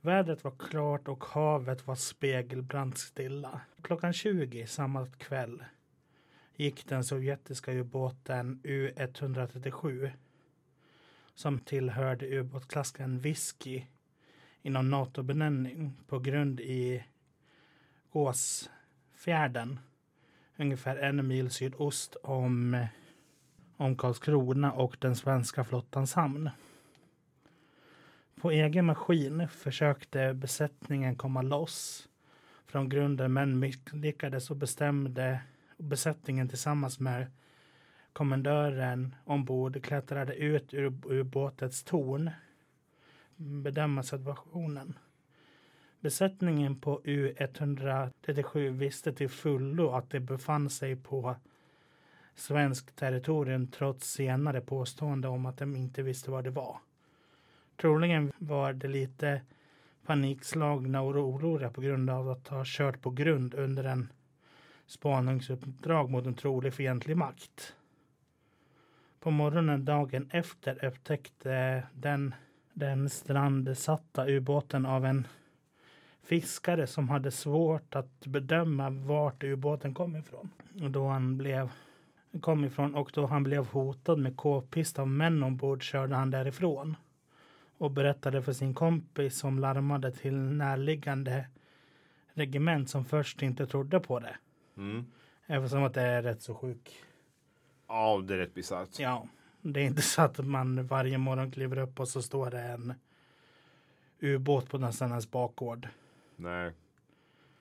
Vädret 0.00 0.44
var 0.44 0.54
klart 0.58 1.08
och 1.08 1.24
havet 1.24 1.86
var 1.86 1.94
spegelbrant 1.94 2.98
stilla. 2.98 3.60
Klockan 3.82 4.12
20 4.12 4.66
samma 4.66 5.06
kväll 5.06 5.64
gick 6.56 6.86
den 6.88 7.04
sovjetiska 7.04 7.72
ubåten 7.72 8.60
U-137 8.64 10.10
som 11.34 11.58
tillhörde 11.58 12.26
ubåtsklassen 12.26 13.18
Whisky 13.18 13.82
inom 14.62 14.90
NATO-benämning 14.90 15.92
på 16.06 16.18
grund 16.18 16.60
i 16.60 17.04
Gåsfjärden 18.12 19.80
ungefär 20.56 20.96
en 20.96 21.28
mil 21.28 21.50
sydost 21.50 22.16
om, 22.22 22.86
om 23.76 23.96
Karlskrona 23.96 24.72
och 24.72 24.96
den 25.00 25.16
svenska 25.16 25.64
flottans 25.64 26.14
hamn. 26.14 26.50
På 28.40 28.50
egen 28.50 28.84
maskin 28.84 29.48
försökte 29.48 30.34
besättningen 30.34 31.16
komma 31.16 31.42
loss 31.42 32.08
från 32.66 32.88
grunden 32.88 33.32
men 33.32 33.58
misslyckades 33.58 34.50
och 34.50 34.56
bestämde 34.56 35.40
besättningen 35.76 36.48
tillsammans 36.48 37.00
med 37.00 37.26
kommendören 38.12 39.14
ombord 39.24 39.82
klättrade 39.84 40.34
ut 40.34 40.74
ur 40.74 41.12
ubåtets 41.12 41.84
torn. 41.84 42.30
Bedöma 43.36 44.02
situationen. 44.02 44.94
Besättningen 46.00 46.80
på 46.80 47.00
U137 47.04 48.70
visste 48.70 49.12
till 49.12 49.28
fullo 49.28 49.90
att 49.90 50.10
det 50.10 50.20
befann 50.20 50.70
sig 50.70 50.96
på 50.96 51.36
svenskt 52.34 52.96
territorium 52.96 53.66
trots 53.66 54.12
senare 54.12 54.60
påstående 54.60 55.28
om 55.28 55.46
att 55.46 55.58
de 55.58 55.76
inte 55.76 56.02
visste 56.02 56.30
vad 56.30 56.44
det 56.44 56.50
var. 56.50 56.78
Troligen 57.76 58.32
var 58.38 58.72
det 58.72 58.88
lite 58.88 59.40
panikslagna 60.06 61.00
och 61.00 61.16
oroliga 61.16 61.70
på 61.70 61.80
grund 61.80 62.10
av 62.10 62.30
att 62.30 62.48
ha 62.48 62.62
kört 62.66 63.02
på 63.02 63.10
grund 63.10 63.54
under 63.54 63.84
en 63.84 64.12
spaningsuppdrag 64.86 66.10
mot 66.10 66.26
en 66.26 66.34
trolig 66.34 66.74
fientlig 66.74 67.16
makt. 67.16 67.74
På 69.20 69.30
morgonen 69.30 69.84
dagen 69.84 70.28
efter 70.32 70.84
upptäckte 70.84 71.82
den, 71.92 72.34
den 72.72 73.10
strandsatta 73.10 74.28
ubåten 74.28 74.86
av 74.86 75.04
en 75.04 75.26
fiskare 76.28 76.86
som 76.86 77.08
hade 77.08 77.30
svårt 77.30 77.94
att 77.94 78.26
bedöma 78.26 78.90
vart 78.90 79.44
ubåten 79.44 79.94
kom 79.94 80.16
ifrån. 80.16 80.50
Och 80.82 80.90
då 80.90 81.08
han 81.08 81.38
blev 81.38 81.70
kom 82.40 82.64
ifrån 82.64 82.94
och 82.94 83.10
då 83.14 83.26
han 83.26 83.42
blev 83.42 83.66
hotad 83.66 84.18
med 84.18 84.36
k-pist 84.36 84.98
av 84.98 85.08
män 85.08 85.42
ombord 85.42 85.82
körde 85.82 86.14
han 86.14 86.30
därifrån 86.30 86.96
och 87.78 87.90
berättade 87.90 88.42
för 88.42 88.52
sin 88.52 88.74
kompis 88.74 89.38
som 89.38 89.58
larmade 89.58 90.12
till 90.12 90.36
närliggande 90.36 91.46
regement 92.32 92.90
som 92.90 93.04
först 93.04 93.42
inte 93.42 93.66
trodde 93.66 94.00
på 94.00 94.18
det. 94.18 94.36
mm. 94.76 95.06
Eftersom 95.46 95.84
att 95.84 95.94
det 95.94 96.02
är 96.02 96.22
rätt 96.22 96.42
så 96.42 96.54
sjuk. 96.54 97.02
Ja, 97.88 98.24
det 98.28 98.34
är 98.34 98.38
rätt 98.38 98.54
bisarrt. 98.54 98.98
Ja, 98.98 99.26
det 99.62 99.80
är 99.80 99.84
inte 99.84 100.02
så 100.02 100.22
att 100.22 100.38
man 100.38 100.86
varje 100.86 101.18
morgon 101.18 101.52
kliver 101.52 101.78
upp 101.78 102.00
och 102.00 102.08
så 102.08 102.22
står 102.22 102.50
det 102.50 102.60
en 102.60 102.94
ubåt 104.20 104.70
på 104.70 104.78
nästan 104.78 105.10
ens 105.10 105.30
bakgård. 105.30 105.88
Nej. 106.38 106.72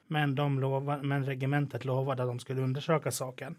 Men, 0.07 0.35
de 0.35 0.59
lovar, 0.59 1.01
men 1.01 1.25
regementet 1.25 1.85
lovade 1.85 2.23
att 2.23 2.29
de 2.29 2.39
skulle 2.39 2.61
undersöka 2.61 3.11
saken. 3.11 3.55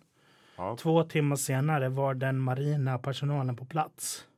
Ja. 0.57 0.77
Två 0.77 1.05
timmar 1.05 1.37
senare 1.37 1.89
var 1.89 2.15
den 2.15 2.39
marina 2.39 2.99
personalen 2.99 3.57
på 3.57 3.65
plats. 3.65 4.29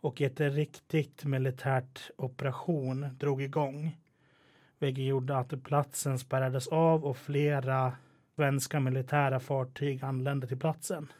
Och 0.00 0.20
ett 0.20 0.40
riktigt 0.40 1.24
militärt 1.24 2.10
operation 2.16 3.06
drog 3.18 3.42
igång. 3.42 3.96
Vilket 4.78 5.04
gjorde 5.04 5.38
att 5.38 5.62
platsen 5.64 6.18
spärrades 6.18 6.68
av 6.68 7.04
och 7.04 7.16
flera 7.16 7.92
svenska 8.36 8.80
militära 8.80 9.40
fartyg 9.40 10.04
anlände 10.04 10.46
till 10.46 10.58
platsen. 10.58 11.12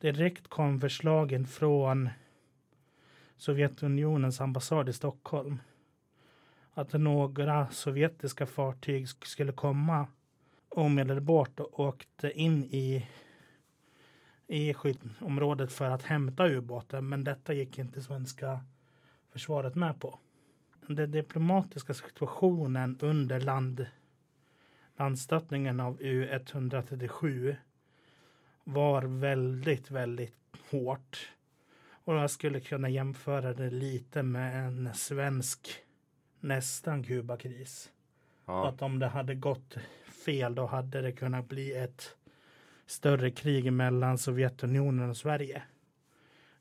Direkt 0.00 0.48
kom 0.48 0.80
förslagen 0.80 1.46
från 1.46 2.08
Sovjetunionens 3.36 4.40
ambassad 4.40 4.88
i 4.88 4.92
Stockholm 4.92 5.58
att 6.74 6.92
några 6.92 7.70
sovjetiska 7.70 8.46
fartyg 8.46 9.08
skulle 9.08 9.52
komma 9.52 10.06
omedelbart 10.68 11.60
och 11.60 11.80
åkte 11.80 12.30
in 12.30 12.64
i, 12.64 13.08
i 14.46 14.74
skyddsområdet 14.74 15.72
för 15.72 15.90
att 15.90 16.02
hämta 16.02 16.48
ubåten. 16.48 17.08
Men 17.08 17.24
detta 17.24 17.54
gick 17.54 17.78
inte 17.78 18.02
svenska 18.02 18.60
försvaret 19.32 19.74
med 19.74 20.00
på. 20.00 20.18
Den 20.86 21.10
diplomatiska 21.10 21.94
situationen 21.94 22.98
under 23.00 23.40
land, 23.40 23.86
landstötningen 24.96 25.80
av 25.80 25.98
U137 25.98 27.56
var 28.64 29.02
väldigt, 29.02 29.90
väldigt 29.90 30.36
hårt. 30.70 31.32
Och 32.04 32.14
jag 32.14 32.30
skulle 32.30 32.60
kunna 32.60 32.88
jämföra 32.88 33.54
det 33.54 33.70
lite 33.70 34.22
med 34.22 34.66
en 34.66 34.94
svensk 34.94 35.84
nästan 36.44 37.04
Kubakris. 37.04 37.92
Ja. 38.46 38.68
Att 38.68 38.82
om 38.82 38.98
det 38.98 39.06
hade 39.06 39.34
gått 39.34 39.76
fel 40.24 40.54
då 40.54 40.66
hade 40.66 41.00
det 41.00 41.12
kunnat 41.12 41.48
bli 41.48 41.72
ett 41.72 42.16
större 42.86 43.30
krig 43.30 43.72
mellan 43.72 44.18
Sovjetunionen 44.18 45.10
och 45.10 45.16
Sverige. 45.16 45.62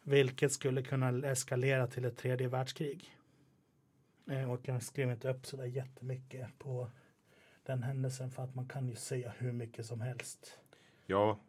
Vilket 0.04 0.52
skulle 0.52 0.82
kunna 0.84 1.28
eskalera 1.28 1.88
till 1.88 2.06
ett 2.06 2.18
tredje 2.18 2.48
världskrig. 2.48 3.18
Eh, 4.30 4.52
Och 4.52 4.68
jag 4.68 4.84
skrev 4.84 5.12
inte 5.12 5.30
upp 5.30 5.46
så 5.46 5.58
där 5.58 5.66
jättemycket 5.66 6.60
på 6.60 6.92
den 7.66 7.84
händelsen 7.84 8.32
för 8.32 8.44
att 8.44 8.56
man 8.56 8.68
kan 8.68 8.88
ju 8.88 8.96
säga 8.96 9.34
hur 9.38 9.52
mycket 9.52 9.86
som 9.86 10.02
helst 10.02 10.60
ja. 11.06 11.40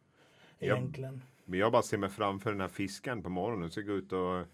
Egentligen. 0.59 1.23
Men 1.45 1.59
jag 1.59 1.73
bara 1.73 1.83
ser 1.83 1.99
mig 1.99 2.11
framför 2.11 2.51
den 2.51 2.61
här 2.61 2.69
fisken 2.69 3.23
på 3.23 3.29
morgonen. 3.29 3.71
Så 3.71 3.83
gå 3.83 3.93
ut 3.93 4.13
och 4.13 4.47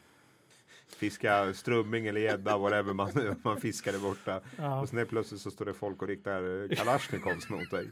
fiska 0.97 1.55
strömming 1.55 2.07
eller 2.07 2.21
gädda, 2.21 2.59
whatever 2.59 2.93
man, 2.93 3.37
man 3.43 3.61
fiskar 3.61 3.93
där 3.93 3.99
borta. 3.99 4.41
Ja, 4.57 4.81
Och 4.81 4.89
sen 4.89 5.07
plötsligt 5.07 5.41
så 5.41 5.51
står 5.51 5.65
det 5.65 5.75
folk 5.75 6.03
och 6.03 6.09
riktar 6.09 6.75
kalasjnikovs 6.75 7.49
mot 7.49 7.71
dig. 7.71 7.91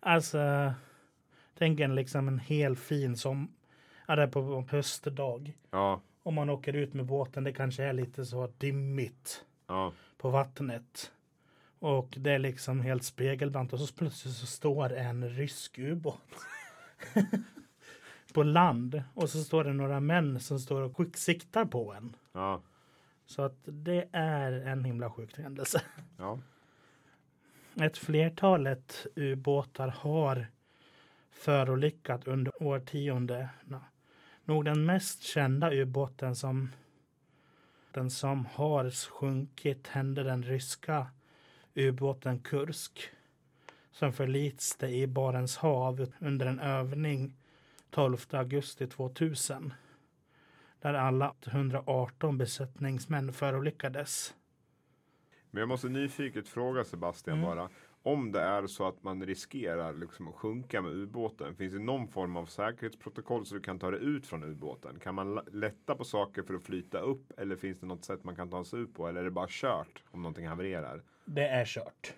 alltså 0.00 0.72
tänk 1.58 1.80
en 1.80 1.94
liksom 1.94 2.28
en 2.28 2.38
hel 2.38 2.76
fin 2.76 3.16
som 3.16 3.48
ja, 4.08 4.16
det 4.16 4.22
är 4.22 4.26
på 4.26 4.40
en 4.40 4.68
höstdag. 4.68 5.52
Ja, 5.70 6.00
Om 6.22 6.34
man 6.34 6.50
åker 6.50 6.72
ut 6.72 6.94
med 6.94 7.06
båten, 7.06 7.44
det 7.44 7.52
kanske 7.52 7.84
är 7.84 7.92
lite 7.92 8.24
så 8.24 8.52
dimmigt 8.58 9.44
ja, 9.66 9.92
på 10.16 10.30
vattnet. 10.30 11.12
Och 11.78 12.14
det 12.16 12.30
är 12.32 12.38
liksom 12.38 12.80
helt 12.80 13.04
spegelbrant 13.04 13.72
och 13.72 13.80
så 13.80 13.94
plötsligt 13.94 14.34
så 14.34 14.46
står 14.46 14.92
en 14.92 15.28
rysk 15.30 15.78
ubåt. 15.78 16.20
på 18.32 18.42
land 18.42 19.02
och 19.14 19.30
så 19.30 19.44
står 19.44 19.64
det 19.64 19.72
några 19.72 20.00
män 20.00 20.40
som 20.40 20.58
står 20.58 20.80
och 20.82 20.96
skick- 20.96 21.16
siktar 21.16 21.64
på 21.64 21.92
en. 21.92 22.16
Ja. 22.32 22.62
Så 23.26 23.42
att 23.42 23.58
det 23.64 24.08
är 24.12 24.52
en 24.52 24.84
himla 24.84 25.10
sjuk 25.10 25.38
händelse. 25.38 25.82
Ja. 26.18 26.38
Ett 27.80 27.98
flertalet 27.98 29.06
ubåtar 29.16 29.88
har 29.88 30.46
förolyckat 31.30 32.26
under 32.28 32.62
årtiondena. 32.62 33.80
Nog 34.44 34.64
den 34.64 34.84
mest 34.86 35.22
kända 35.22 35.72
ubåten 35.74 36.36
som 36.36 36.68
den 37.92 38.10
som 38.10 38.46
har 38.46 39.10
sjunkit 39.10 39.86
hände 39.86 40.22
den 40.22 40.42
ryska 40.42 41.06
ubåten 41.74 42.38
Kursk 42.38 43.00
som 43.92 44.12
förliste 44.12 44.86
i 44.86 45.06
Barents 45.06 45.56
hav 45.56 46.12
under 46.18 46.46
en 46.46 46.60
övning 46.60 47.34
12 47.90 48.16
augusti 48.30 48.86
2000 48.86 49.72
där 50.80 50.94
alla 50.94 51.34
118 51.46 52.38
besättningsmän 52.38 53.32
förolyckades. 53.32 54.34
Men 55.50 55.60
jag 55.60 55.68
måste 55.68 55.88
nyfiket 55.88 56.48
fråga 56.48 56.84
Sebastian 56.84 57.38
Mm. 57.38 57.50
bara. 57.50 57.68
Om 58.02 58.32
det 58.32 58.40
är 58.40 58.66
så 58.66 58.88
att 58.88 59.02
man 59.02 59.26
riskerar 59.26 59.92
liksom 59.94 60.28
att 60.28 60.34
sjunka 60.34 60.82
med 60.82 60.92
ubåten. 60.92 61.54
Finns 61.56 61.72
det 61.72 61.78
någon 61.78 62.08
form 62.08 62.36
av 62.36 62.46
säkerhetsprotokoll 62.46 63.46
så 63.46 63.54
du 63.54 63.60
kan 63.60 63.78
ta 63.78 63.90
dig 63.90 64.00
ut 64.00 64.26
från 64.26 64.44
ubåten? 64.44 64.98
Kan 64.98 65.14
man 65.14 65.34
lätta 65.52 65.94
på 65.94 66.04
saker 66.04 66.42
för 66.42 66.54
att 66.54 66.62
flyta 66.62 66.98
upp? 66.98 67.32
Eller 67.40 67.56
finns 67.56 67.80
det 67.80 67.86
något 67.86 68.04
sätt 68.04 68.24
man 68.24 68.36
kan 68.36 68.50
ta 68.50 68.64
sig 68.64 68.80
ut 68.80 68.94
på? 68.94 69.08
Eller 69.08 69.20
är 69.20 69.24
det 69.24 69.30
bara 69.30 69.46
kört 69.48 70.02
om 70.10 70.22
någonting 70.22 70.46
havererar? 70.46 71.02
Det 71.24 71.48
är 71.48 71.64
kört. 71.64 72.14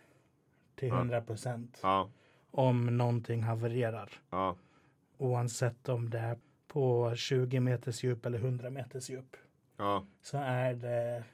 Till 0.74 0.88
Ja. 0.88 0.94
100 0.98 1.20
procent. 1.20 1.78
Ja, 1.82 2.10
Om 2.50 2.86
någonting 2.98 3.42
havererar. 3.42 4.10
ja, 4.30 4.56
Oavsett 5.22 5.88
om 5.88 6.10
det 6.10 6.18
är 6.18 6.38
på 6.68 7.14
20 7.16 7.60
meters 7.60 8.04
djup 8.04 8.26
eller 8.26 8.38
100 8.38 8.70
meters 8.70 9.10
djup. 9.10 9.36
ja, 9.76 10.06
Så 10.22 10.38
är 10.38 10.74
det 10.74 11.24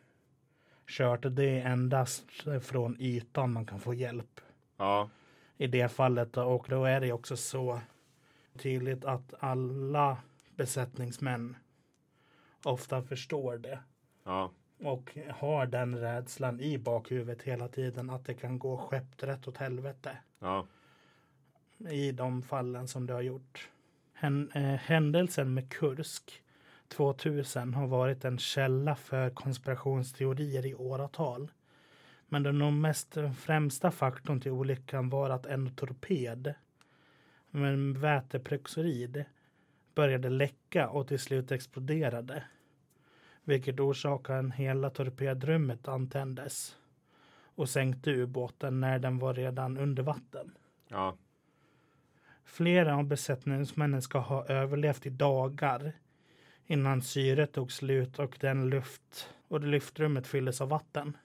kört. 0.86 1.20
Det 1.30 1.60
är 1.60 1.66
endast 1.70 2.24
från 2.60 2.96
ytan 3.00 3.52
man 3.52 3.66
kan 3.66 3.80
få 3.80 3.94
hjälp. 3.94 4.40
ja, 4.76 5.10
I 5.56 5.66
det 5.66 5.88
fallet. 5.88 6.36
Och 6.36 6.66
då 6.68 6.84
är 6.84 7.00
det 7.00 7.12
också 7.12 7.36
så 7.36 7.80
tydligt 8.58 9.04
att 9.04 9.34
alla 9.40 10.16
besättningsmän 10.56 11.56
ofta 12.64 13.02
förstår 13.02 13.58
det. 13.58 13.78
ja, 14.24 14.50
Och 14.78 15.18
har 15.30 15.66
den 15.66 15.98
rädslan 15.98 16.60
i 16.60 16.78
bakhuvudet 16.78 17.42
hela 17.42 17.68
tiden 17.68 18.10
att 18.10 18.24
det 18.24 18.34
kan 18.34 18.58
gå 18.58 18.76
skeppt 18.78 19.22
rätt 19.22 19.48
åt 19.48 19.56
helvete. 19.56 20.18
ja, 20.38 20.66
i 21.90 22.12
de 22.12 22.42
fallen 22.42 22.88
som 22.88 23.06
det 23.06 23.12
har 23.12 23.20
gjort. 23.22 23.68
Eh, 24.20 24.62
händelsen 24.62 25.54
med 25.54 25.68
Kursk 25.68 26.42
2000 26.88 27.74
har 27.74 27.86
varit 27.86 28.24
en 28.24 28.38
källa 28.38 28.96
för 28.96 29.30
konspirationsteorier 29.30 30.66
i 30.66 30.74
åratal. 30.74 31.50
Men 32.28 32.42
den 32.42 32.80
mest 32.80 33.16
eh, 33.16 33.32
främsta 33.32 33.90
faktorn 33.90 34.40
till 34.40 34.52
olyckan 34.52 35.08
var 35.08 35.30
att 35.30 35.46
en 35.46 35.74
torped 35.74 36.54
med 37.50 37.78
väteperoxid 37.78 39.24
började 39.94 40.28
läcka 40.28 40.88
och 40.88 41.08
till 41.08 41.18
slut 41.18 41.52
exploderade. 41.52 42.44
Vilket 43.44 43.80
orsakade 43.80 44.48
att 44.48 44.54
hela 44.54 44.90
torpedrummet 44.90 45.88
antändes 45.88 46.76
och 47.54 47.68
sänkte 47.68 48.10
ubåten 48.10 48.80
när 48.80 48.98
den 48.98 49.18
var 49.18 49.34
redan 49.34 49.78
under 49.78 50.02
vatten. 50.02 50.58
ja, 50.88 51.16
Flera 52.48 52.96
av 52.96 53.04
besättningsmännen 53.04 54.02
ska 54.02 54.18
ha 54.18 54.46
överlevt 54.46 55.06
i 55.06 55.10
dagar 55.10 55.92
innan 56.66 57.02
syret 57.02 57.52
tog 57.52 57.72
slut 57.72 58.18
och 58.18 58.36
den 58.40 58.68
luft 58.70 59.34
och 59.48 59.60
det 59.60 59.66
luftrummet 59.66 60.26
fylldes 60.26 60.60
av 60.60 60.68
vatten. 60.68 61.16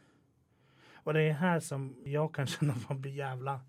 Och 0.93 1.13
det 1.13 1.21
är 1.21 1.33
här 1.33 1.59
som 1.59 1.95
jag 2.05 2.35
kan 2.35 2.47
känna 2.47 2.73
att 2.73 2.89
man 2.89 3.01
blir 3.01 3.11
jävla 3.11 3.61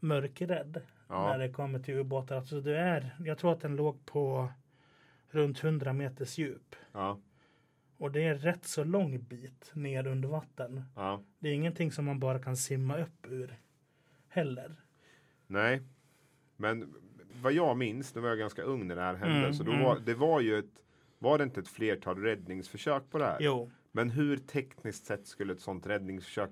mörkrädd 0.00 0.82
när 1.08 1.32
ja, 1.32 1.38
det 1.38 1.48
kommer 1.52 1.78
till 1.78 1.94
ubåtar. 1.94 2.36
Alltså 2.36 2.60
det 2.60 2.78
är, 2.78 3.16
jag 3.24 3.38
tror 3.38 3.52
att 3.52 3.60
den 3.60 3.76
låg 3.76 4.06
på 4.06 4.52
runt 5.30 5.64
100 5.64 5.92
meters 5.92 6.38
djup. 6.38 6.76
ja, 6.92 7.20
Och 7.98 8.12
det 8.12 8.22
är 8.22 8.34
rätt 8.34 8.64
så 8.64 8.84
lång 8.84 9.22
bit 9.22 9.70
ner 9.74 10.06
under 10.06 10.28
vatten. 10.28 10.84
ja. 10.96 11.22
Det 11.38 11.48
är 11.48 11.52
ingenting 11.52 11.92
som 11.92 12.04
man 12.04 12.20
bara 12.20 12.38
kan 12.38 12.56
simma 12.56 12.98
upp 12.98 13.26
ur 13.26 13.58
heller. 14.28 14.76
Nej. 15.46 15.82
Men 16.56 16.94
vad 17.42 17.52
jag 17.52 17.76
minns, 17.76 18.14
nu 18.14 18.20
var 18.20 18.28
jag 18.28 18.38
ganska 18.38 18.62
ung 18.62 18.86
när 18.86 18.96
det 18.96 19.02
här 19.02 19.14
hände. 19.14 19.38
Mm, 19.38 19.54
så 19.54 19.62
då 19.62 19.72
mm. 19.72 19.84
var, 19.84 19.98
det 19.98 20.14
var 20.14 20.40
ju 20.40 20.58
ett, 20.58 20.82
var 21.18 21.38
det 21.38 21.44
inte 21.44 21.60
ett 21.60 21.68
flertal 21.68 22.22
räddningsförsök 22.22 23.02
på 23.10 23.18
det 23.18 23.24
här? 23.24 23.36
Jo, 23.40 23.70
Men 23.92 24.10
hur 24.10 24.36
tekniskt 24.36 25.06
sett 25.06 25.26
skulle 25.26 25.52
ett 25.52 25.60
sånt 25.60 25.86
räddningsförsök 25.86 26.50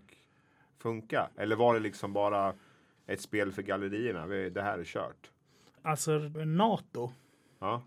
funka? 0.79 1.31
Eller 1.37 1.57
var 1.57 1.75
det 1.75 1.81
liksom 1.81 2.13
bara 2.13 2.55
ett 3.07 3.21
spel 3.21 3.53
för 3.53 3.63
gallerierna? 3.63 4.27
Det 4.27 4.63
här 4.63 4.79
är 4.79 4.85
kört. 4.85 5.31
alltså 5.83 6.19
NATO 6.45 7.13
Ja, 7.59 7.83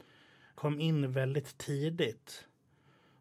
kom 0.56 0.80
in 0.80 1.12
väldigt 1.12 1.58
tidigt. 1.58 2.48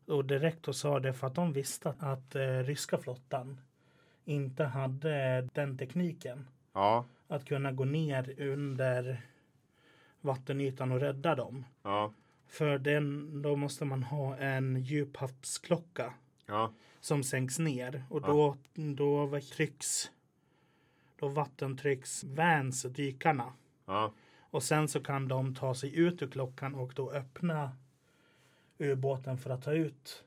Och 0.06 0.24
direkt 0.24 0.68
och 0.68 0.76
sa 0.76 1.00
det 1.00 1.12
för 1.12 1.26
att 1.26 1.34
de 1.34 1.52
visste 1.52 1.94
att 1.98 2.34
eh, 2.34 2.40
ryska 2.42 2.98
flottan 2.98 3.60
inte 4.24 4.64
hade 4.64 5.48
den 5.54 5.78
tekniken. 5.78 6.48
ja, 6.72 7.04
Att 7.28 7.44
kunna 7.44 7.72
gå 7.72 7.84
ner 7.84 8.40
under 8.40 9.20
vattenytan 10.20 10.92
och 10.92 11.00
rädda 11.00 11.34
dem. 11.34 11.64
ja, 11.82 12.12
För 12.46 12.78
den, 12.78 13.42
då 13.42 13.56
måste 13.56 13.84
man 13.84 14.02
ha 14.02 14.36
en 14.36 14.76
djuphavsklocka 14.82 16.14
ja, 16.46 16.72
som 17.00 17.22
sänks 17.22 17.58
ner. 17.58 18.04
Och 18.10 18.20
då, 18.20 18.56
då 18.74 19.40
trycks 19.40 20.10
då 21.18 21.28
vattentrycks 21.28 22.24
vans 22.24 22.82
dykarna. 22.82 23.52
ja, 23.86 24.12
Och 24.50 24.62
sen 24.62 24.88
så 24.88 25.00
kan 25.00 25.28
de 25.28 25.54
ta 25.54 25.74
sig 25.74 25.98
ut 25.98 26.22
ur 26.22 26.28
klockan 26.28 26.74
och 26.74 26.92
då 26.96 27.10
öppna 27.10 27.76
ubåten 28.78 29.38
för 29.38 29.50
att 29.50 29.62
ta 29.62 29.72
ut 29.72 30.24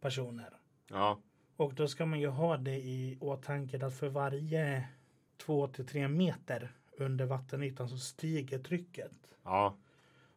personer. 0.00 0.50
ja, 0.88 1.18
Och 1.56 1.74
då 1.74 1.88
ska 1.88 2.06
man 2.06 2.20
ju 2.20 2.28
ha 2.28 2.56
det 2.56 2.76
i 2.76 3.18
åtanke 3.20 3.86
att 3.86 3.94
för 3.94 4.08
varje 4.08 4.88
två 5.36 5.68
till 5.68 5.86
tre 5.86 6.08
meter 6.08 6.72
under 6.98 7.24
vattenytan 7.24 7.88
så 7.88 7.98
stiger 7.98 8.58
trycket. 8.58 9.12
ja, 9.42 9.76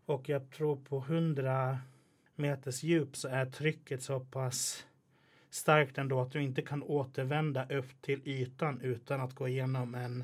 Och 0.06 0.30
jag 0.30 0.52
tror 0.52 0.76
på 0.76 0.98
100 0.98 1.80
meters 2.36 2.84
djup 2.84 3.16
så 3.16 3.28
är 3.28 3.46
trycket 3.46 4.04
så 4.04 4.20
pass 4.20 4.86
starkt 5.50 5.98
ändå 5.98 6.22
att 6.22 6.32
du 6.32 6.42
inte 6.42 6.62
kan 6.62 6.84
återvända 6.84 7.66
upp 7.70 8.02
till 8.02 8.22
ytan 8.28 8.82
utan 8.82 9.22
att 9.22 9.36
gå 9.36 9.48
igenom 9.48 9.96
en 9.96 10.24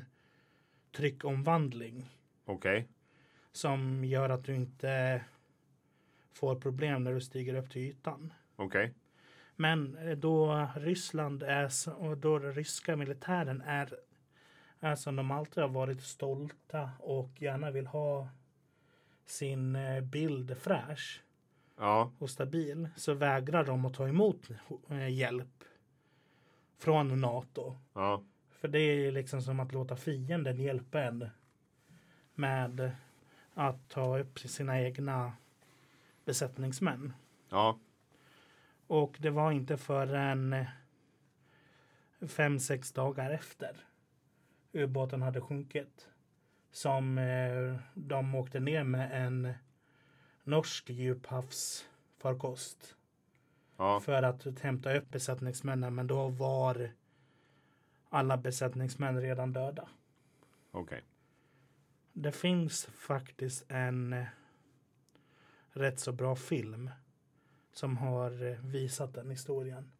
tryckomvandling 0.96 2.10
okej. 2.44 2.88
som 3.52 4.04
gör 4.04 4.28
att 4.30 4.44
du 4.44 4.54
inte 4.54 5.24
får 6.32 6.60
problem 6.60 7.04
när 7.04 7.12
du 7.14 7.20
stiger 7.20 7.54
upp 7.54 7.70
till 7.70 7.82
ytan. 7.82 8.32
Okej. 8.56 8.94
Men 9.56 9.96
eh, 9.96 10.16
då 10.16 10.68
Ryssland 10.76 11.42
är 11.42 11.70
och 11.96 12.18
då 12.18 12.38
ryska 12.38 12.96
militären 12.96 13.62
är, 13.66 13.94
är 14.80 14.94
som 14.94 15.16
de 15.16 15.30
alltid 15.30 15.62
har 15.62 15.70
varit 15.70 16.02
stolta 16.02 16.90
och 16.98 17.42
gärna 17.42 17.70
vill 17.70 17.86
ha 17.86 18.28
sin 19.24 19.76
eh, 19.76 20.00
bild 20.00 20.56
fräsch 20.58 21.22
Ja, 21.78 22.12
och 22.18 22.30
stabil 22.30 22.88
så 22.96 23.14
vägrar 23.14 23.64
de 23.64 23.84
att 23.84 23.94
ta 23.94 24.08
emot 24.08 24.50
eh, 24.88 25.08
hjälp 25.08 25.64
från 26.78 27.20
NATO. 27.20 27.76
ja, 27.94 28.22
För 28.50 28.68
det 28.68 28.78
är 28.78 29.12
liksom 29.12 29.42
som 29.42 29.60
att 29.60 29.72
låta 29.72 29.96
fienden 29.96 30.60
hjälpa 30.60 31.02
en 31.02 31.28
med 32.34 32.90
att 33.54 33.88
ta 33.88 34.18
upp 34.18 34.38
sina 34.38 34.80
egna 34.80 35.32
besättningsmän. 36.24 37.12
ja, 37.48 37.78
Och 38.86 39.16
det 39.20 39.30
var 39.30 39.52
inte 39.52 39.76
förrän 39.76 40.64
fem, 42.28 42.58
sex 42.58 42.92
dagar 42.92 43.30
efter 43.30 43.76
ubåten 44.76 45.22
hade 45.22 45.40
sjunkit 45.40 46.08
som 46.70 47.18
eh, 47.18 47.76
de 47.94 48.34
åkte 48.34 48.60
ner 48.60 48.84
med 48.84 49.26
en 49.26 49.52
norsk 50.44 50.90
djuphavsfarkost 50.90 52.96
ja, 53.76 54.00
för 54.00 54.22
att 54.22 54.60
hämta 54.60 54.94
upp 54.96 55.10
besättningsmännen. 55.10 55.94
Men 55.94 56.06
då 56.06 56.28
var 56.28 56.90
alla 58.08 58.36
besättningsmän 58.36 59.20
redan 59.20 59.52
döda. 59.52 59.88
okej. 60.70 61.02
Det 62.12 62.32
finns 62.32 62.86
faktiskt 62.86 63.64
en 63.68 64.12
eh, 64.12 64.24
rätt 65.70 66.00
så 66.00 66.12
bra 66.12 66.36
film 66.36 66.90
som 67.72 67.96
har 67.96 68.46
eh, 68.46 68.58
visat 68.64 69.14
den 69.14 69.30
historien. 69.30 69.92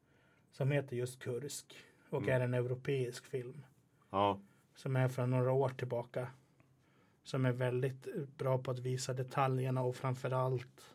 Som 0.50 0.70
heter 0.70 0.96
just 0.96 1.22
Kursk 1.22 1.76
och 2.10 2.22
Mm. 2.22 2.34
är 2.34 2.40
en 2.44 2.54
europeisk 2.54 3.26
film 3.26 3.62
Ja, 4.10 4.40
som 4.76 4.96
är 4.96 5.08
från 5.08 5.30
några 5.30 5.52
år 5.52 5.68
tillbaka. 5.68 6.28
som 7.22 7.46
är 7.46 7.52
väldigt 7.52 8.06
bra 8.38 8.58
på 8.58 8.70
att 8.70 8.78
visa 8.78 9.12
detaljerna 9.14 9.82
och 9.82 9.96
framförallt 9.96 10.94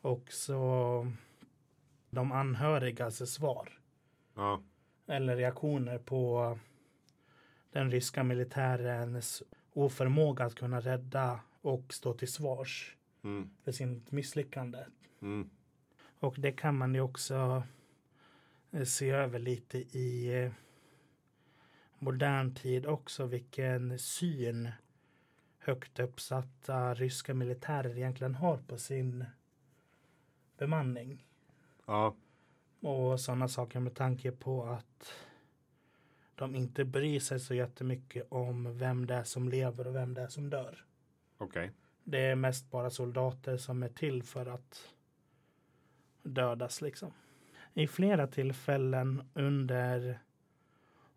också 0.00 0.56
de 2.10 2.32
anhörigas 2.32 3.30
svar 3.32 3.68
Ja. 4.34 4.62
eller 5.06 5.36
reaktioner 5.36 5.98
på 5.98 6.58
den 7.72 7.90
ryska 7.90 8.22
militärens 8.24 9.42
oförmåga 9.72 10.44
att 10.44 10.54
kunna 10.54 10.80
rädda 10.80 11.40
och 11.60 11.94
stå 11.94 12.14
till 12.14 12.32
svars 12.32 12.96
Mm. 13.22 13.50
för 13.62 13.72
sitt 13.72 14.10
misslyckande. 14.12 14.78
Mm. 15.22 15.50
Och 16.20 16.34
det 16.38 16.52
kan 16.52 16.78
man 16.78 16.94
ju 16.94 17.00
också 17.00 17.62
eh, 18.70 18.84
se 18.84 19.10
över 19.10 19.38
lite 19.38 19.78
i 19.78 20.42
eh, 20.44 20.52
modern 22.04 22.54
tid 22.54 22.86
också 22.86 23.26
vilken 23.26 23.98
syn 23.98 24.70
högt 25.58 25.98
uppsatta 25.98 26.94
ryska 26.94 27.34
militärer 27.34 27.96
egentligen 27.96 28.34
har 28.34 28.58
på 28.58 28.78
sin 28.78 29.24
bemanning. 30.58 31.24
Ja. 31.86 32.14
Och 32.80 33.20
sådana 33.20 33.48
saker 33.48 33.80
med 33.80 33.94
tanke 33.94 34.32
på 34.32 34.64
att 34.64 35.12
de 36.34 36.54
inte 36.54 36.84
bryr 36.84 37.20
sig 37.20 37.40
så 37.40 37.54
jättemycket 37.54 38.26
om 38.28 38.78
vem 38.78 39.06
det 39.06 39.14
är 39.14 39.24
som 39.24 39.48
lever 39.48 39.86
och 39.86 39.94
vem 39.94 40.14
det 40.14 40.22
är 40.22 40.28
som 40.28 40.50
dör. 40.50 40.84
Okej. 41.38 41.70
Det 42.04 42.20
är 42.20 42.34
mest 42.34 42.70
bara 42.70 42.90
soldater 42.90 43.56
som 43.56 43.82
är 43.82 43.88
till 43.88 44.22
för 44.22 44.46
att 44.46 44.94
dödas 46.22 46.80
liksom. 46.80 47.12
I 47.74 47.86
flera 47.86 48.26
tillfällen 48.26 49.28
under 49.34 50.18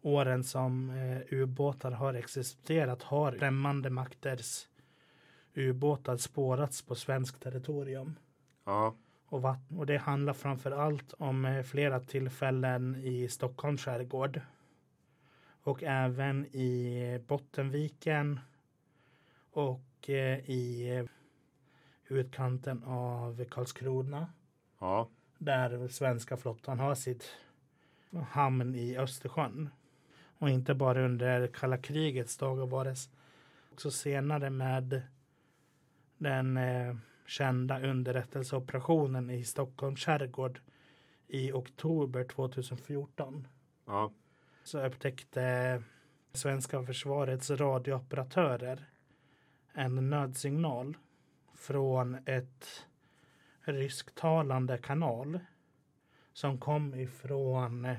åren 0.02 0.44
som 0.44 0.90
eh, 0.90 1.34
ubåtar 1.34 1.92
har 1.92 2.14
existerat 2.14 3.04
har 3.04 3.32
främmande 3.32 3.90
makters 3.90 4.68
ubåtar 5.54 6.18
spårats 6.18 6.82
på 6.82 6.96
svenskt 6.96 7.42
territorium 7.44 8.16
Ja. 8.66 8.96
och 9.26 9.42
vatten. 9.42 9.78
Och 9.78 9.86
det 9.86 9.98
handlar 9.98 10.34
framför 10.34 10.72
allt 10.72 11.14
om 11.14 11.46
eh, 11.46 11.64
flera 11.64 12.00
tillfällen 12.00 12.96
i 12.96 13.28
Stockholms 13.28 13.82
skärgård. 13.82 14.42
Och 15.64 15.84
även 15.84 16.46
i 16.46 17.24
Bottenviken. 17.28 18.40
Och 19.52 20.10
eh, 20.10 20.40
i 20.50 21.08
utkanten 22.08 22.84
av 22.84 23.46
Karlskrona. 23.46 24.28
Ja. 24.80 25.10
Där 25.38 25.88
svenska 25.88 26.38
flottan 26.38 26.80
har 26.80 26.96
sitt 26.96 27.36
hamn 28.30 28.76
i 28.76 28.98
Östersjön. 28.98 29.70
Och 30.38 30.50
inte 30.50 30.74
bara 30.74 31.06
under 31.06 31.48
kalla 31.48 31.78
krigets 31.78 32.38
dagar 32.38 32.66
var 32.66 32.86
det 32.86 32.96
också 33.72 33.92
senare 33.92 34.50
med 34.50 35.02
den 36.18 36.58
eh, 36.58 36.96
kända 37.26 37.80
underrättelseoperationen 37.80 39.30
i 39.30 39.44
Stockholms 39.44 40.00
skärgård 40.06 40.60
i 41.28 41.52
oktober 41.52 42.24
2014 42.24 43.48
Ja. 43.86 44.12
så 44.64 44.86
upptäckte 44.86 45.84
svenska 46.34 46.84
försvarets 46.84 47.50
radiooperatörer 47.50 48.86
en 49.74 50.10
nödsignal 50.10 50.98
från 51.56 52.18
ett 52.26 52.86
rysktalande 53.62 54.78
kanal 54.78 55.40
som 56.34 56.58
kom 56.58 56.96
ifrån 56.96 57.86
eh, 57.86 57.98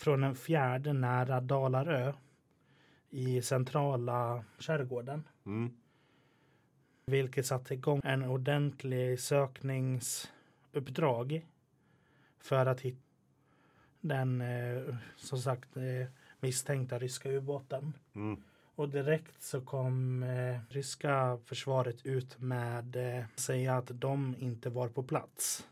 från 0.00 0.24
en 0.24 0.34
fjärde 0.34 0.92
nära 0.92 1.40
Dalarö 1.40 2.12
i 3.10 3.42
centrala 3.42 4.44
skärgården. 4.58 5.28
Mm. 5.46 5.70
Vilket 7.06 7.46
satte 7.46 7.74
igång 7.74 8.00
en 8.04 8.22
ordentlig 8.22 9.20
sökningsuppdrag 9.20 11.46
för 12.38 12.66
att 12.66 12.80
hitta 12.80 13.00
den 14.00 14.40
eh, 14.40 14.96
som 15.16 15.38
sagt 15.38 15.76
eh, 15.76 16.06
misstänkta 16.40 16.98
ryska 16.98 17.30
ubåten. 17.30 17.92
Mm. 18.14 18.42
Och 18.74 18.88
direkt 18.88 19.42
så 19.42 19.60
kom 19.60 20.22
eh, 20.22 20.60
ryska 20.68 21.38
försvaret 21.44 22.06
ut 22.06 22.40
med 22.40 22.96
eh, 22.96 23.24
säga 23.34 23.76
att 23.76 23.90
de 23.94 24.36
inte 24.38 24.70
var 24.70 24.88
på 24.88 25.02
plats. 25.02 25.66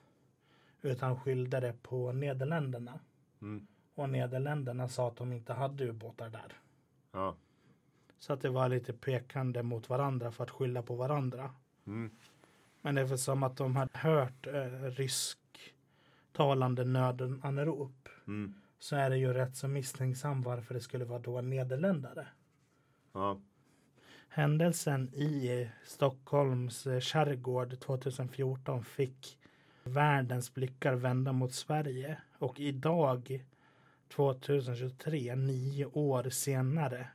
Utan 0.82 1.20
skyllde 1.20 1.60
det 1.60 1.82
på 1.82 2.12
Nederländerna. 2.12 3.00
Mm. 3.42 3.66
Och 3.98 4.10
Nederländerna 4.10 4.88
sa 4.88 5.08
att 5.08 5.16
de 5.16 5.32
inte 5.32 5.52
hade 5.52 5.84
ubåtar 5.84 6.30
där. 6.30 6.52
Ja. 7.12 7.36
Så 8.18 8.32
att 8.32 8.40
det 8.40 8.48
var 8.48 8.68
lite 8.68 8.92
pekande 8.92 9.62
mot 9.62 9.88
varandra 9.88 10.32
för 10.32 10.44
att 10.44 10.50
skylla 10.50 10.82
på 10.82 10.94
varandra. 10.94 11.50
Mm. 11.86 12.10
Men 12.82 12.94
det 12.94 13.00
är 13.00 13.04
väl 13.04 13.18
som 13.18 13.42
att 13.42 13.56
de 13.56 13.76
hade 13.76 13.98
hört 13.98 14.46
eh, 14.46 14.82
rysktalande 14.82 16.84
nödanrop. 16.84 18.08
Mm. 18.26 18.54
Så 18.78 18.96
är 18.96 19.10
det 19.10 19.18
ju 19.18 19.32
rätt 19.32 19.56
så 19.56 19.68
misstänksam 19.68 20.42
varför 20.42 20.74
det 20.74 20.80
skulle 20.80 21.04
vara 21.04 21.18
då 21.18 21.38
en 21.38 21.50
nederländare. 21.50 22.26
Ja. 23.12 23.40
Händelsen 24.28 25.14
i 25.14 25.68
Stockholms 25.84 26.86
eh, 26.86 27.00
skärgård 27.00 27.80
2014 27.80 28.84
fick 28.84 29.38
världens 29.84 30.54
blickar 30.54 30.94
vända 30.94 31.32
mot 31.32 31.52
Sverige. 31.52 32.18
Och 32.38 32.60
idag, 32.60 33.44
2023, 34.08 35.34
nio 35.34 35.86
år 35.86 36.30
senare, 36.30 37.08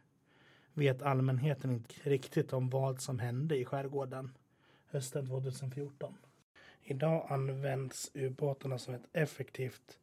vet 0.74 1.02
allmänheten 1.02 1.72
inte 1.72 1.94
riktigt 2.04 2.54
om 2.54 2.70
vad 2.70 3.02
som 3.02 3.20
hände 3.20 3.58
i 3.58 3.66
skärgården 3.66 4.32
hösten 4.88 5.28
2014. 5.28 6.18
Idag 6.82 7.28
används 7.30 8.12
ubåtarna 8.14 8.78
som 8.78 8.94
ett 8.94 9.08
effektivt 9.14 10.00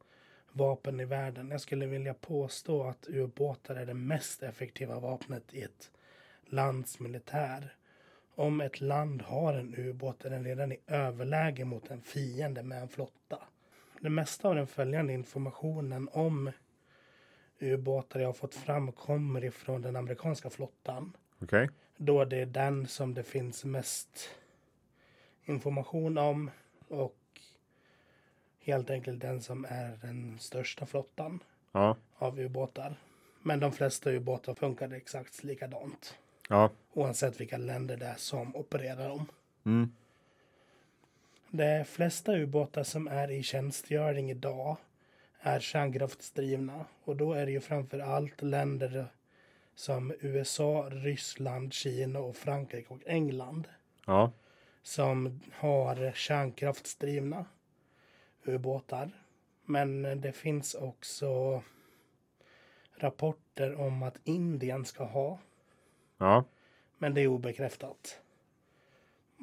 vapen 0.53 1.01
i 1.01 1.05
världen. 1.05 1.51
Jag 1.51 1.61
skulle 1.61 1.87
vilja 1.87 2.15
påstå 2.15 2.83
att 2.83 3.09
ubåtar 3.09 3.75
är 3.75 3.87
det 3.87 3.95
mest 3.95 4.43
effektiva 4.43 5.01
vapnet 5.01 5.55
i 5.55 5.63
ett 5.63 5.91
lands 6.45 7.01
militär. 7.01 7.75
Om 8.35 8.61
ett 8.61 8.81
land 8.81 9.23
har 9.23 9.55
en 9.55 9.75
ubåt 9.75 10.25
är 10.25 10.31
den 10.31 10.45
redan 10.45 10.73
i 10.73 10.81
överläge 10.87 11.65
mot 11.65 11.91
en 11.91 12.03
fiende 12.03 12.63
med 12.63 12.83
en 12.83 12.89
flotta. 12.89 13.39
Det 14.01 14.11
mesta 14.11 14.49
av 14.49 14.55
den 14.55 14.67
följande 14.67 15.13
informationen 15.13 16.09
om 16.13 16.51
ubåtar 17.63 18.21
jag 18.21 18.29
har 18.29 18.33
fått 18.33 18.55
fram 18.55 18.93
kommer 18.93 19.45
ifrån 19.45 19.83
den 19.83 19.97
amerikanska 19.97 20.51
flottan. 20.51 21.17
Okej. 21.39 21.69
Då 21.97 22.25
det 22.25 22.37
är 22.37 22.47
den 22.47 22.87
som 22.87 23.15
det 23.15 23.23
finns 23.23 23.65
mest 23.65 24.31
information 25.45 26.19
om 26.19 26.51
och 26.89 27.17
helt 28.61 28.91
enkelt 28.91 29.21
den 29.21 29.43
som 29.43 29.65
är 29.69 29.99
den 30.03 30.39
största 30.39 30.87
flottan 30.87 31.43
Ja. 31.73 31.97
av 32.19 32.41
ubåtar. 32.41 32.97
Men 33.43 33.61
de 33.61 33.73
flesta 33.73 34.11
ubåtar 34.11 34.55
funkar 34.55 34.93
exakt 34.93 35.45
likadant. 35.45 36.19
Ja. 36.49 36.71
Oavsett 36.93 37.41
vilka 37.41 37.57
länder 37.57 37.97
det 37.97 38.07
är 38.07 38.15
som 38.17 38.57
opererar 38.57 39.09
dem. 39.09 39.27
Mm. 39.65 39.93
De 41.51 41.85
flesta 41.85 42.37
ubåtar 42.37 42.83
som 42.83 43.09
är 43.09 43.31
i 43.31 43.43
tjänstgöring 43.43 44.31
idag 44.31 44.77
är 45.41 45.61
kärnkraftsdrivna. 45.61 46.85
Och 47.05 47.17
då 47.17 47.33
är 47.33 47.47
det 47.47 47.53
ju 47.53 47.61
framför 47.61 47.99
allt 47.99 48.43
länder 48.43 49.07
som 49.75 50.13
USA, 50.21 50.89
Ryssland, 50.91 51.73
Kina 51.73 52.19
och 52.19 52.37
Frankrike 52.37 52.95
och 52.95 53.03
England 53.07 53.69
Ja. 54.07 54.33
som 54.83 55.41
har 55.53 56.13
kärnkraftsdrivna 56.13 57.45
ubåtar. 58.45 59.11
Men 59.65 60.03
det 60.21 60.33
finns 60.33 60.75
också 60.75 61.63
rapporter 62.95 63.75
om 63.81 64.03
att 64.03 64.19
Indien 64.25 64.85
ska 64.85 65.05
ha 65.05 65.39
Ja. 66.19 66.45
Men 66.99 67.15
det 67.15 67.21
är 67.21 67.27
obekräftat. 67.27 68.21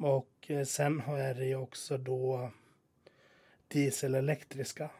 Och 0.00 0.46
eh, 0.50 0.64
sen 0.64 1.00
har 1.00 1.18
jag 1.18 1.36
det 1.36 1.44
ju 1.44 1.56
också 1.56 1.96
då 1.98 2.50
dieselelektriska 3.68 4.90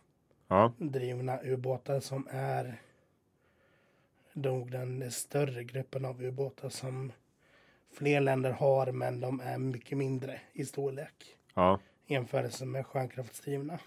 Ja. 0.48 0.72
drivna 0.78 1.40
ubåtar 1.42 2.00
som 2.00 2.28
är 2.30 2.80
nog 4.32 4.70
den 4.70 5.10
större 5.10 5.64
gruppen 5.64 6.04
av 6.04 6.22
ubåtar 6.22 6.68
som 6.68 7.12
fler 7.92 8.20
länder 8.20 8.50
har 8.50 8.92
men 8.92 9.20
de 9.20 9.40
är 9.40 9.58
mycket 9.58 9.98
mindre 9.98 10.40
i 10.52 10.64
storlek 10.64 11.36
Ja. 11.54 11.80
i 12.06 12.12
jämförelse 12.14 12.64
med 12.64 12.86
stjärnkraftsdrivna. 12.86 13.78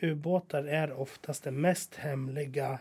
Ubåtar 0.00 0.64
är 0.64 0.92
oftast 0.92 1.44
den 1.44 1.60
mest 1.60 1.94
hemliga 1.94 2.78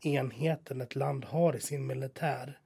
enheten 0.00 0.80
ett 0.80 0.94
land 0.94 1.24
har 1.24 1.56
i 1.56 1.60
sin 1.60 1.86
militär. 1.86 2.58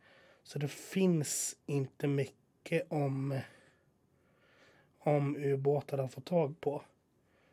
Så 0.43 0.59
det 0.59 0.69
finns 0.69 1.57
inte 1.67 2.07
mycket 2.07 2.93
om, 2.93 3.39
om 4.99 5.37
ubåtar 5.37 5.99
att 5.99 6.13
få 6.15 6.21
tag 6.21 6.61
på. 6.61 6.83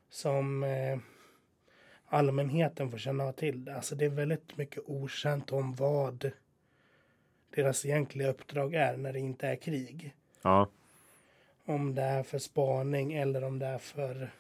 Som 0.10 0.64
eh, 0.64 1.00
allmänheten 2.10 2.92
får 2.92 2.98
känna 2.98 3.34
till. 3.34 3.70
Alltså 3.70 3.96
det 3.96 4.06
är 4.06 4.10
väldigt 4.10 4.58
mycket 4.58 4.84
okänt 4.86 5.52
om 5.52 5.74
vad 5.74 6.32
deras 7.56 7.86
egentliga 7.86 8.30
uppdrag 8.30 8.74
är 8.74 8.98
när 8.98 9.14
det 9.14 9.20
inte 9.20 9.48
är 9.48 9.56
krig. 9.56 10.16
Ja. 10.42 10.70
Om 11.66 11.96
det 11.96 12.02
är 12.02 12.24
för 12.24 12.40
spaning 12.40 13.14
eller 13.14 13.44
om 13.44 13.60
det 13.60 13.66
är 13.66 13.78
för, 13.78 14.32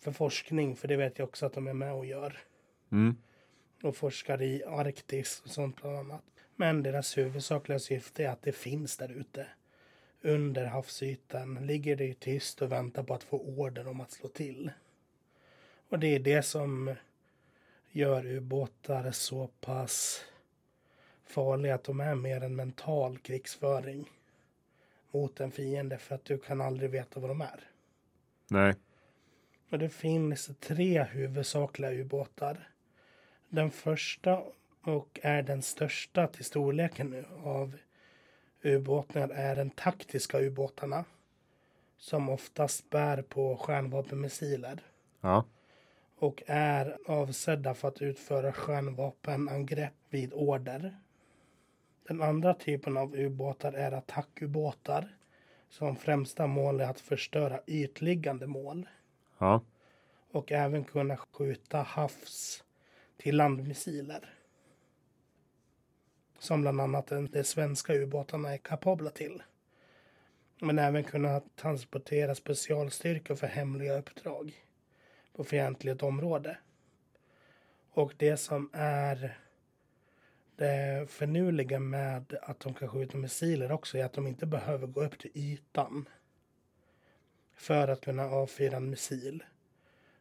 för 0.00 0.12
forskning. 0.12 0.76
För 0.76 0.88
det 0.88 0.96
vet 0.96 1.18
jag 1.18 1.28
också 1.28 1.46
att 1.46 1.52
de 1.52 1.68
är 1.68 1.72
med 1.72 1.92
och 1.92 2.06
gör. 2.06 2.38
Mm. 2.92 3.16
Och 3.82 3.96
forskar 3.96 4.42
i 4.42 4.64
Arktis 4.64 5.42
och 5.44 5.50
sånt 5.50 5.82
bland 5.82 5.96
annat. 5.96 6.22
Men 6.56 6.82
deras 6.82 7.18
huvudsakliga 7.18 7.78
syfte 7.78 8.24
är 8.24 8.28
att 8.28 8.42
det 8.42 8.52
finns 8.52 8.96
där 8.96 9.12
ute. 9.12 9.46
Under 10.22 10.64
havsytan 10.64 11.66
ligger 11.66 11.96
det 11.96 12.20
tyst 12.20 12.62
och 12.62 12.72
väntar 12.72 13.02
på 13.02 13.14
att 13.14 13.24
få 13.24 13.38
order 13.38 13.88
om 13.88 14.00
att 14.00 14.10
slå 14.10 14.28
till. 14.28 14.70
Och 15.92 15.98
det 15.98 16.14
är 16.14 16.18
det 16.18 16.42
som 16.42 16.94
gör 17.90 18.26
ubåtar 18.26 19.10
så 19.10 19.46
pass 19.46 20.24
farliga 21.24 21.74
att 21.74 21.84
de 21.84 22.00
är 22.00 22.14
mer 22.14 22.40
en 22.40 22.56
mental 22.56 23.18
krigsföring 23.18 24.10
mot 25.10 25.40
en 25.40 25.50
fiende 25.50 25.98
för 25.98 26.14
att 26.14 26.24
du 26.24 26.38
kan 26.38 26.60
aldrig 26.60 26.90
veta 26.90 27.20
vad 27.20 27.30
de 27.30 27.40
är. 27.40 27.60
Nej. 28.48 28.74
Och 29.70 29.78
det 29.78 29.88
finns 29.88 30.50
tre 30.60 31.02
huvudsakliga 31.02 31.92
ubåtar. 31.92 32.68
Den 33.48 33.70
första 33.70 34.42
och 34.82 35.20
är 35.22 35.42
den 35.42 35.62
största 35.62 36.26
till 36.26 36.44
storleken 36.44 37.10
nu 37.10 37.24
av 37.44 37.76
ubåtar 38.62 39.28
är 39.28 39.56
den 39.56 39.70
taktiska 39.70 40.40
ubåtarna. 40.40 41.04
Som 41.96 42.28
oftast 42.28 42.90
bär 42.90 43.22
på 43.22 43.56
stjärnvapenmissiler 43.56 44.82
Ja. 45.22 45.44
Och 46.22 46.42
är 46.46 46.98
avsedda 47.06 47.74
för 47.74 47.88
att 47.88 48.02
utföra 48.02 48.52
stjärnvapenangrepp 48.52 49.94
vid 50.10 50.32
order. 50.32 50.96
Den 52.08 52.22
andra 52.22 52.54
typen 52.54 52.96
av 52.96 53.14
ubåtar 53.14 53.72
är 53.72 53.92
attackubåtar 53.92 55.16
som 55.68 55.96
främsta 55.96 56.46
mål 56.46 56.80
är 56.80 56.84
att 56.84 57.00
förstöra 57.00 57.60
ytliggande 57.66 58.46
mål 58.46 58.88
Ja. 59.38 59.62
och 60.30 60.52
även 60.52 60.84
kunna 60.84 61.16
skjuta 61.16 61.78
havs 61.82 62.64
till 63.16 63.36
landmissiler. 63.36 64.34
Som 66.38 66.60
bland 66.60 66.80
annat 66.80 67.06
de 67.06 67.44
svenska 67.44 67.94
ubåtarna 67.94 68.52
är 68.52 68.58
kapabla 68.58 69.10
till. 69.10 69.42
Men 70.60 70.78
även 70.78 71.04
kunna 71.04 71.40
transportera 71.56 72.34
specialstyrkor 72.34 73.34
för 73.34 73.46
hemliga 73.46 73.98
uppdrag 73.98 74.64
på 75.32 75.44
fientligt 75.44 76.02
område. 76.02 76.56
Och 77.90 78.14
det 78.16 78.36
som 78.36 78.70
är 78.72 79.38
det 80.56 81.10
förnuliga 81.10 81.78
med 81.78 82.34
att 82.42 82.60
de 82.60 82.74
kan 82.74 82.88
skjuta 82.88 83.18
missiler 83.18 83.72
också 83.72 83.98
är 83.98 84.04
att 84.04 84.12
de 84.12 84.26
inte 84.26 84.46
behöver 84.46 84.86
gå 84.86 85.02
upp 85.02 85.18
till 85.18 85.30
ytan 85.34 86.08
för 87.54 87.88
att 87.88 88.00
kunna 88.00 88.24
avfyra 88.24 88.76
en 88.76 88.90
missil. 88.90 89.44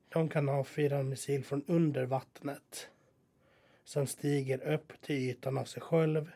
De 0.09 0.29
kan 0.29 0.49
avfyra 0.49 0.97
en 0.97 1.09
missil 1.09 1.43
från 1.43 1.63
under 1.67 2.05
vattnet 2.05 2.87
som 3.83 4.07
stiger 4.07 4.61
upp 4.73 5.01
till 5.01 5.15
ytan 5.15 5.57
av 5.57 5.65
sig 5.65 5.81
själv 5.81 6.31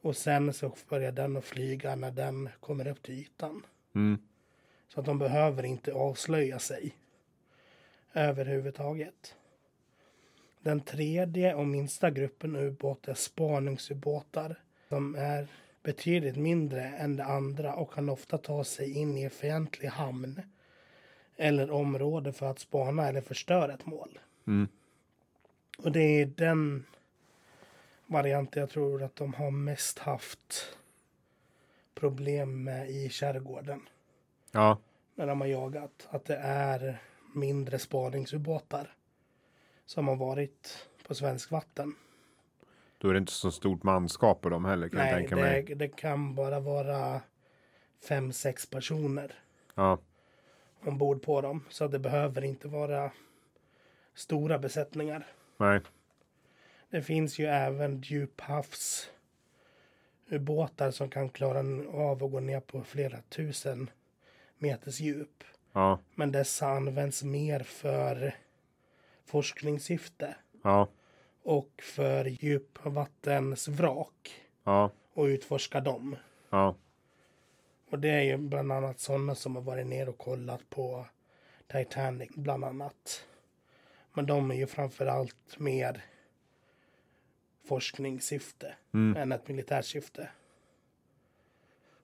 och 0.00 0.16
sen 0.16 0.52
så 0.52 0.74
börjar 0.88 1.12
den 1.12 1.36
att 1.36 1.44
flyga 1.44 1.96
när 1.96 2.10
den 2.10 2.48
kommer 2.60 2.88
upp 2.88 3.02
till 3.02 3.14
ytan. 3.14 3.66
Mm. 3.94 4.18
Så 4.88 5.00
att 5.00 5.06
de 5.06 5.18
behöver 5.18 5.64
inte 5.64 5.92
avslöja 5.92 6.58
sig 6.58 6.94
överhuvudtaget. 8.12 9.34
Den 10.60 10.80
tredje 10.80 11.54
och 11.54 11.66
minsta 11.66 12.10
gruppen 12.10 12.56
ubåtar 12.56 13.12
är 13.12 13.16
spaningsubåtar 13.16 14.60
som 14.88 15.14
är 15.14 15.48
betydligt 15.82 16.36
mindre 16.36 16.82
än 16.84 17.16
de 17.16 17.22
andra 17.22 17.74
och 17.74 17.92
kan 17.92 18.08
ofta 18.08 18.38
ta 18.38 18.64
sig 18.64 18.92
in 18.98 19.16
i 19.16 19.22
en 19.22 19.30
fientlig 19.30 19.88
hamn 19.88 20.42
eller 21.36 21.70
område 21.70 22.32
för 22.32 22.50
att 22.50 22.58
spana 22.58 23.08
eller 23.08 23.20
förstöra 23.20 23.74
ett 23.74 23.86
mål. 23.86 24.18
Mm. 24.46 24.68
Och 25.78 25.92
det 25.92 26.00
är 26.00 26.26
den 26.26 26.84
varianten 28.06 28.60
jag 28.60 28.70
tror 28.70 29.02
att 29.02 29.16
de 29.16 29.34
har 29.34 29.50
mest 29.50 29.98
haft 29.98 30.76
problem 31.94 32.64
med 32.64 32.90
i 32.90 33.10
skärgården 33.10 33.88
Ja. 34.52 34.78
när 35.14 35.26
de 35.26 35.40
har 35.40 35.48
jagat. 35.48 36.08
Att 36.10 36.24
det 36.24 36.36
är 36.36 37.00
mindre 37.32 37.78
spaningsubåtar 37.78 38.94
som 39.86 40.08
har 40.08 40.16
varit 40.16 40.88
på 41.06 41.14
svensk 41.14 41.50
vatten. 41.50 41.94
Då 42.98 43.08
är 43.08 43.12
det 43.12 43.18
inte 43.18 43.32
så 43.32 43.50
stort 43.50 43.82
manskap 43.82 44.40
på 44.40 44.48
dem 44.48 44.64
heller 44.64 44.88
kan 44.88 44.98
jag 44.98 45.06
Nej, 45.06 45.14
tänka 45.14 45.36
mig. 45.36 45.62
det, 45.62 45.74
det 45.74 45.88
kan 45.88 46.34
bara 46.34 46.60
vara 46.60 47.20
fem, 48.08 48.32
sex 48.32 48.66
personer 48.70 49.34
Ja. 49.74 49.98
ombord 50.84 51.22
på 51.22 51.40
dem. 51.40 51.64
Så 51.68 51.88
det 51.88 51.98
behöver 51.98 52.44
inte 52.44 52.68
vara 52.68 53.10
stora 54.14 54.58
besättningar. 54.58 55.26
Nej. 55.56 55.80
Det 56.90 57.02
finns 57.02 57.38
ju 57.38 57.46
även 57.46 58.00
djuphavs 58.00 59.10
ubåtar 60.30 60.90
som 60.90 61.10
kan 61.10 61.28
klara 61.28 61.58
av 61.92 62.24
att 62.24 62.30
gå 62.30 62.40
ner 62.40 62.60
på 62.60 62.84
flera 62.84 63.18
tusen 63.28 63.90
meters 64.58 65.00
djup. 65.00 65.44
Ja. 65.78 65.98
Men 66.14 66.32
dessa 66.32 66.66
används 66.68 67.22
mer 67.22 67.60
för 67.60 68.34
forskningssyfte 69.24 70.36
Ja. 70.64 70.88
och 71.42 71.70
för 71.82 72.24
djupvattensvrak 72.24 74.42
Ja. 74.64 74.90
och 75.14 75.24
utforska 75.24 75.80
dem. 75.80 76.16
Ja. 76.50 76.74
Och 77.90 77.98
det 77.98 78.08
är 78.08 78.22
ju 78.22 78.36
bland 78.36 78.72
annat 78.72 79.00
sådana 79.00 79.34
som 79.34 79.56
har 79.56 79.62
varit 79.62 79.86
ner 79.86 80.08
och 80.08 80.18
kollat 80.18 80.70
på 80.70 81.06
Titanic 81.66 82.30
bland 82.34 82.64
annat. 82.64 83.24
Men 84.12 84.26
de 84.26 84.50
är 84.50 84.54
ju 84.54 84.66
framförallt 84.66 85.58
mer 85.58 86.04
forskningssyfte 87.64 88.74
Mm. 88.94 89.22
än 89.22 89.32
ett 89.32 89.48
militärsyfte. 89.48 90.28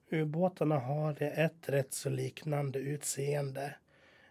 Ubåtarna 0.09 0.79
har 0.79 1.21
ett 1.21 1.69
rätt 1.69 1.93
så 1.93 2.09
liknande 2.09 2.79
utseende. 2.79 3.75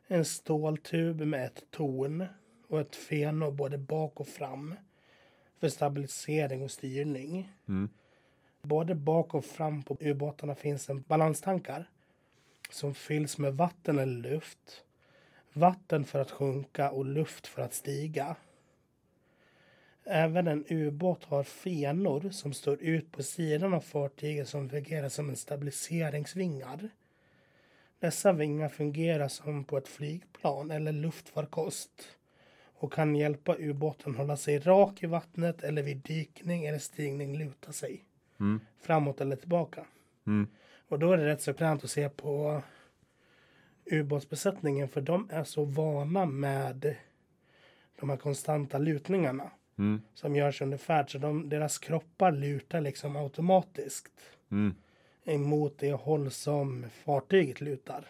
En 0.06 0.24
ståltub 0.24 1.20
med 1.20 1.44
ett 1.44 1.64
torn 1.70 2.26
och 2.68 2.80
ett 2.80 2.96
feno 2.96 3.50
både 3.50 3.78
bak 3.78 4.20
och 4.20 4.28
fram 4.28 4.74
för 5.60 5.68
stabilisering 5.68 6.62
och 6.62 6.70
styrning. 6.70 7.52
Mm. 7.68 7.88
Både 8.62 8.94
bak 8.94 9.34
och 9.34 9.44
fram 9.44 9.82
på 9.82 9.96
ubåtarna 10.00 10.54
finns 10.54 10.90
en 10.90 11.02
balanstankar 11.02 11.90
som 12.70 12.94
fylls 12.94 13.38
med 13.38 13.54
vatten 13.54 13.98
eller 13.98 14.30
luft. 14.30 14.84
Vatten 15.52 16.04
för 16.04 16.18
att 16.18 16.30
sjunka 16.30 16.90
och 16.90 17.04
luft 17.04 17.46
för 17.46 17.62
att 17.62 17.74
stiga. 17.74 18.36
Även 20.06 20.46
en 20.48 20.64
ubåt 20.68 21.24
har 21.24 21.42
fenor 21.42 22.30
som 22.30 22.52
står 22.52 22.82
ut 22.82 23.12
på 23.12 23.22
sidan 23.22 23.74
av 23.74 23.80
fartyget 23.80 24.48
som 24.48 24.70
fungerar 24.70 25.08
som 25.08 25.28
en 25.30 25.36
stabiliseringsvingar. 25.36 26.88
Dessa 27.98 28.32
vingar 28.32 28.68
fungerar 28.68 29.28
som 29.28 29.64
på 29.64 29.78
ett 29.78 29.88
flygplan 29.88 30.70
eller 30.70 30.92
luftfarkost 30.92 32.08
och 32.74 32.92
kan 32.92 33.16
hjälpa 33.16 33.56
ubåten 33.58 34.14
hålla 34.14 34.36
sig 34.36 34.58
rak 34.58 35.02
i 35.02 35.06
vattnet 35.06 35.62
eller 35.62 35.82
vid 35.82 35.96
dykning 35.96 36.64
eller 36.64 36.78
stigning 36.78 37.38
luta 37.38 37.72
sig 37.72 38.04
Mm. 38.40 38.60
framåt 38.80 39.20
eller 39.20 39.36
tillbaka. 39.36 39.86
Mm. 40.26 40.48
Och 40.88 40.98
då 40.98 41.12
är 41.12 41.16
det 41.16 41.26
rätt 41.26 41.42
så 41.42 41.54
fränt 41.54 41.84
att 41.84 41.90
se 41.90 42.08
på 42.08 42.62
ubåtsbesättningen 43.84 44.88
för 44.88 45.00
de 45.00 45.30
är 45.30 45.44
så 45.44 45.64
vana 45.64 46.26
med 46.26 46.96
de 48.00 48.10
här 48.10 48.16
konstanta 48.16 48.78
lutningarna 48.78 49.50
Mm. 49.78 50.02
som 50.14 50.36
görs 50.36 50.62
under 50.62 50.78
färd 50.78 51.10
så 51.12 51.18
de, 51.18 51.48
deras 51.48 51.78
kroppar 51.78 52.32
lutar 52.32 52.80
liksom 52.80 53.16
automatiskt 53.16 54.12
Mm. 54.50 54.74
emot 55.24 55.78
det 55.78 55.92
håll 55.92 56.30
som 56.30 56.86
fartyget 57.04 57.60
lutar. 57.60 58.04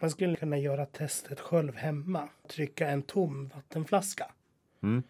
Man 0.00 0.10
skulle 0.10 0.36
kunna 0.36 0.58
göra 0.58 0.86
testet 0.86 1.40
själv 1.40 1.76
hemma. 1.76 2.28
Trycka 2.48 2.88
en 2.88 3.02
tom 3.02 3.50
vattenflaska 3.54 4.32
Mm. 4.82 5.02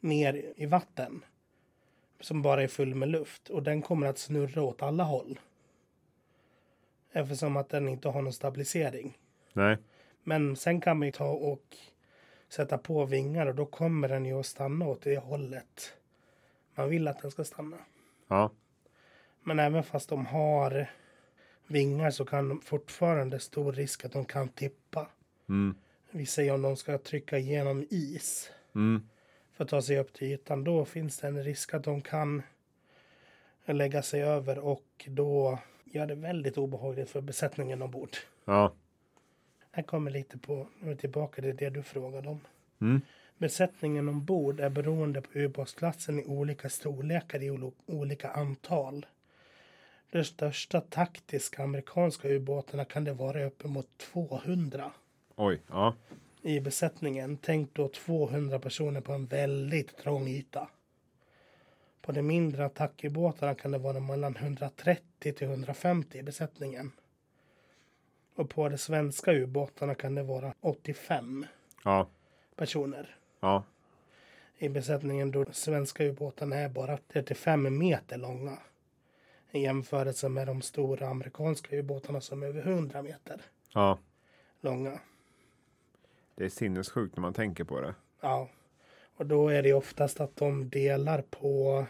ner 0.00 0.52
i 0.56 0.66
vatten 0.66 1.24
som 2.20 2.42
bara 2.42 2.62
är 2.62 2.68
full 2.68 2.94
med 2.94 3.08
luft 3.08 3.48
och 3.48 3.62
den 3.62 3.82
kommer 3.82 4.06
att 4.06 4.18
snurra 4.18 4.62
åt 4.62 4.82
alla 4.82 5.04
håll. 5.04 5.40
Eftersom 7.12 7.56
att 7.56 7.68
den 7.68 7.88
inte 7.88 8.08
har 8.08 8.22
någon 8.22 8.32
stabilisering. 8.32 9.18
Nej. 9.52 9.76
Men 10.22 10.56
sen 10.56 10.80
kan 10.80 10.98
man 10.98 11.08
ju 11.08 11.12
ta 11.12 11.28
och 11.28 11.76
sätta 12.50 12.78
på 12.78 13.04
vingar 13.04 13.46
och 13.46 13.54
då 13.54 13.66
kommer 13.66 14.08
den 14.08 14.24
ju 14.26 14.40
att 14.40 14.46
stanna 14.46 14.86
åt 14.86 15.02
det 15.02 15.18
hållet 15.18 15.94
man 16.74 16.88
vill 16.88 17.08
att 17.08 17.22
den 17.22 17.30
ska 17.30 17.44
stanna. 17.44 17.76
Ja. 18.28 18.50
Men 19.42 19.58
även 19.58 19.82
fast 19.82 20.08
de 20.08 20.26
har 20.26 20.90
vingar 21.66 22.10
så 22.10 22.24
kan 22.24 22.48
de 22.48 22.60
fortfarande 22.60 23.38
stor 23.38 23.72
risk 23.72 24.04
att 24.04 24.12
de 24.12 24.24
kan 24.24 24.48
tippa. 24.48 25.08
Mm. 25.48 25.74
Vi 26.10 26.26
säger 26.26 26.54
om 26.54 26.62
de 26.62 26.76
ska 26.76 26.98
trycka 26.98 27.38
igenom 27.38 27.86
is 27.90 28.50
Mm. 28.74 29.02
för 29.52 29.64
att 29.64 29.70
ta 29.70 29.82
sig 29.82 29.98
upp 29.98 30.12
till 30.12 30.28
ytan. 30.32 30.64
Då 30.64 30.84
finns 30.84 31.18
det 31.18 31.26
en 31.26 31.44
risk 31.44 31.74
att 31.74 31.84
de 31.84 32.02
kan 32.02 32.42
lägga 33.64 34.02
sig 34.02 34.22
över 34.22 34.58
och 34.58 35.08
då 35.08 35.58
gör 35.84 36.06
det 36.06 36.14
väldigt 36.14 36.58
obehagligt 36.58 37.10
för 37.10 37.20
besättningen 37.20 37.82
ombord. 37.82 38.16
Ja. 38.44 38.72
Här 39.72 39.82
kommer 39.82 40.10
lite 40.10 40.38
på, 40.38 40.66
nu 40.80 40.90
är 40.90 40.94
tillbaka 40.94 41.42
till 41.42 41.56
det 41.56 41.70
du 41.70 41.82
frågade 41.82 42.28
om. 42.28 42.40
Mm. 42.80 43.00
Besättningen 43.38 44.08
ombord 44.08 44.60
är 44.60 44.70
beroende 44.70 45.20
på 45.20 45.38
ubåtsklassen 45.38 46.20
i 46.20 46.24
olika 46.24 46.68
storlekar 46.68 47.42
i 47.42 47.72
olika 47.86 48.30
antal. 48.30 49.06
De 50.10 50.24
största 50.24 50.80
taktiska 50.80 51.62
amerikanska 51.62 52.28
ubåtarna 52.28 52.84
kan 52.84 53.04
det 53.04 53.12
vara 53.12 53.44
uppemot 53.44 53.86
200 53.98 54.92
Oj. 55.36 55.60
Ja. 55.68 55.94
i 56.42 56.60
besättningen. 56.60 57.38
Tänk 57.42 57.74
då 57.74 57.88
200 57.88 58.58
personer 58.58 59.00
på 59.00 59.12
en 59.12 59.26
väldigt 59.26 59.96
trång 59.96 60.28
yta. 60.28 60.68
På 62.02 62.12
de 62.12 62.22
mindre 62.22 62.64
attackubåtarna 62.64 63.54
kan 63.54 63.70
det 63.70 63.78
vara 63.78 64.00
mellan 64.00 64.36
130 64.36 65.32
till 65.32 65.48
150 65.48 66.18
i 66.18 66.22
besättningen. 66.22 66.92
Och 68.40 68.50
på 68.50 68.68
de 68.68 68.78
svenska 68.78 69.32
ubåtarna 69.32 69.94
kan 69.94 70.14
det 70.14 70.22
vara 70.22 70.54
85 70.60 71.46
Ja. 71.84 72.08
personer 72.56 73.16
Ja. 73.40 73.64
i 74.58 74.68
besättningen 74.68 75.30
då 75.30 75.44
svenska 75.52 76.04
ubåtarna 76.04 76.56
är 76.56 76.68
bara 76.68 76.98
35 77.12 77.78
meter 77.78 78.18
långa. 78.18 78.58
I 79.50 79.60
jämförelse 79.60 80.28
med 80.28 80.46
de 80.46 80.62
stora 80.62 81.08
amerikanska 81.08 81.76
ubåtarna 81.76 82.20
som 82.20 82.42
är 82.42 82.46
över 82.46 82.62
100 82.62 83.02
meter 83.02 83.40
Ja. 83.74 83.98
långa. 84.60 85.00
Det 86.34 86.44
är 86.44 86.48
sinnessjukt 86.48 87.16
när 87.16 87.20
man 87.22 87.34
tänker 87.34 87.64
på 87.64 87.80
det. 87.80 87.94
Ja, 88.20 88.48
och 89.16 89.26
då 89.26 89.48
är 89.48 89.62
det 89.62 89.72
oftast 89.72 90.20
att 90.20 90.36
de 90.36 90.68
delar 90.70 91.22
på 91.22 91.86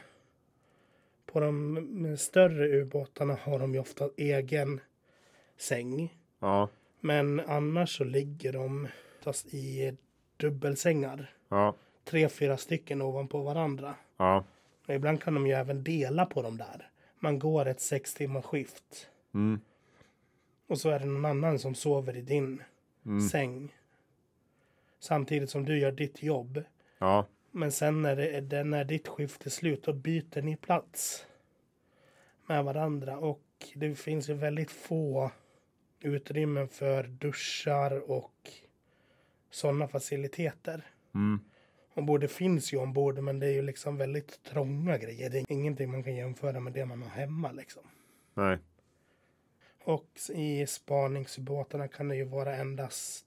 på 1.26 1.40
de 1.40 2.16
större 2.18 2.68
ubåtarna 2.68 3.38
har 3.42 3.58
de 3.58 3.74
ju 3.74 3.80
ofta 3.80 4.10
egen 4.16 4.80
säng. 5.56 6.16
Ja. 6.40 6.68
Men 7.00 7.40
annars 7.40 7.96
så 7.96 8.04
ligger 8.04 8.52
de 8.52 8.88
oftast 9.18 9.54
i 9.54 9.96
dubbelsängar. 10.36 11.34
Ja. 11.48 11.74
Tre, 12.04 12.28
fyra 12.28 12.56
stycken 12.56 13.02
ovanpå 13.02 13.42
varandra. 13.42 13.94
Ja. 14.16 14.44
Och 14.88 14.94
ibland 14.94 15.22
kan 15.22 15.34
de 15.34 15.46
ju 15.46 15.52
även 15.52 15.84
dela 15.84 16.26
på 16.26 16.42
dem 16.42 16.56
där. 16.58 16.90
Man 17.18 17.38
går 17.38 17.66
ett 17.68 17.80
sex 17.80 18.14
timmars 18.14 18.44
skift. 18.44 19.08
Mm. 19.34 19.60
Och 20.66 20.78
så 20.80 20.88
är 20.90 20.98
det 20.98 21.04
någon 21.06 21.24
annan 21.24 21.58
som 21.58 21.74
sover 21.74 22.16
i 22.16 22.20
din 22.20 22.62
Mm. 23.06 23.28
säng. 23.28 23.74
Samtidigt 24.98 25.50
som 25.50 25.64
du 25.64 25.78
gör 25.78 25.92
ditt 25.92 26.22
jobb. 26.22 26.62
Ja. 26.98 27.26
Men 27.50 27.72
sen 27.72 28.02
när, 28.02 28.40
det, 28.40 28.64
när 28.64 28.84
ditt 28.84 29.08
skift 29.08 29.46
är 29.46 29.50
slut 29.50 29.82
då 29.84 29.92
byter 29.92 30.42
ni 30.42 30.56
plats 30.56 31.26
med 32.46 32.64
varandra. 32.64 33.18
Och 33.18 33.42
det 33.74 33.94
finns 33.94 34.28
ju 34.28 34.34
väldigt 34.34 34.70
få 34.70 35.30
utrymmen 36.00 36.68
för 36.68 37.04
duschar 37.04 38.10
och 38.10 38.50
sådana 39.50 39.88
faciliteter. 39.88 40.86
Mm. 41.14 41.40
Ombord 41.94 42.20
det 42.20 42.28
finns 42.28 42.72
ju 42.72 42.78
ombord 42.78 43.18
men 43.18 43.38
det 43.38 43.46
är 43.46 43.52
ju 43.52 43.62
liksom 43.62 43.96
väldigt 43.96 44.42
trånga 44.42 44.98
grejer. 44.98 45.30
Det 45.30 45.38
är 45.38 45.52
ingenting 45.52 45.90
man 45.90 46.02
kan 46.02 46.14
jämföra 46.16 46.60
med 46.60 46.72
det 46.72 46.84
man 46.84 47.02
har 47.02 47.10
hemma 47.10 47.52
liksom. 47.52 47.82
Nej. 48.34 48.58
Och 49.84 50.08
i 50.34 50.66
spaningsubåtarna 50.66 51.88
kan 51.88 52.08
det 52.08 52.16
ju 52.16 52.24
vara 52.24 52.56
endast 52.56 53.26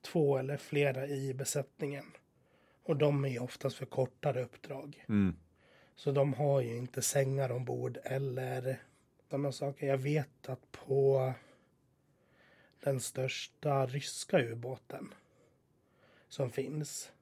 två 0.00 0.38
eller 0.38 0.56
flera 0.56 1.06
i 1.06 1.34
besättningen. 1.34 2.04
Och 2.82 2.96
de 2.96 3.24
är 3.24 3.28
ju 3.28 3.38
oftast 3.38 3.76
för 3.76 3.86
kortare 3.86 4.42
uppdrag. 4.42 5.04
Mm. 5.08 5.36
Så 5.96 6.12
de 6.12 6.34
har 6.34 6.60
ju 6.60 6.76
inte 6.76 7.02
sängar 7.02 7.52
ombord 7.52 7.98
eller 8.04 8.82
sådana 9.30 9.52
saker. 9.52 9.86
Jag 9.86 9.98
vet 9.98 10.48
att 10.48 10.72
på 10.72 11.32
den 12.80 13.00
största 13.00 13.86
ryska 13.86 14.40
ubåten 14.40 15.14
som 16.28 16.50
finns 16.50 17.12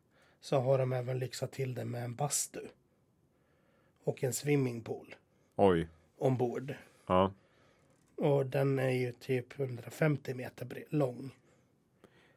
så 0.41 0.61
har 0.61 0.79
de 0.79 0.93
även 0.93 1.19
lyxat 1.19 1.53
till 1.53 1.75
det 1.75 1.85
med 1.85 2.05
en 2.05 2.15
bastu 2.15 2.61
och 4.05 4.25
en 4.25 4.33
swimmingpool 4.33 5.15
Oj. 5.57 5.89
ombord. 6.19 6.75
Ja. 7.07 7.33
Och 8.17 8.47
den 8.47 8.79
är 8.79 8.91
ju 8.91 9.13
typ 9.13 9.59
150 9.61 10.35
meter 10.35 10.85
lång. 10.89 11.35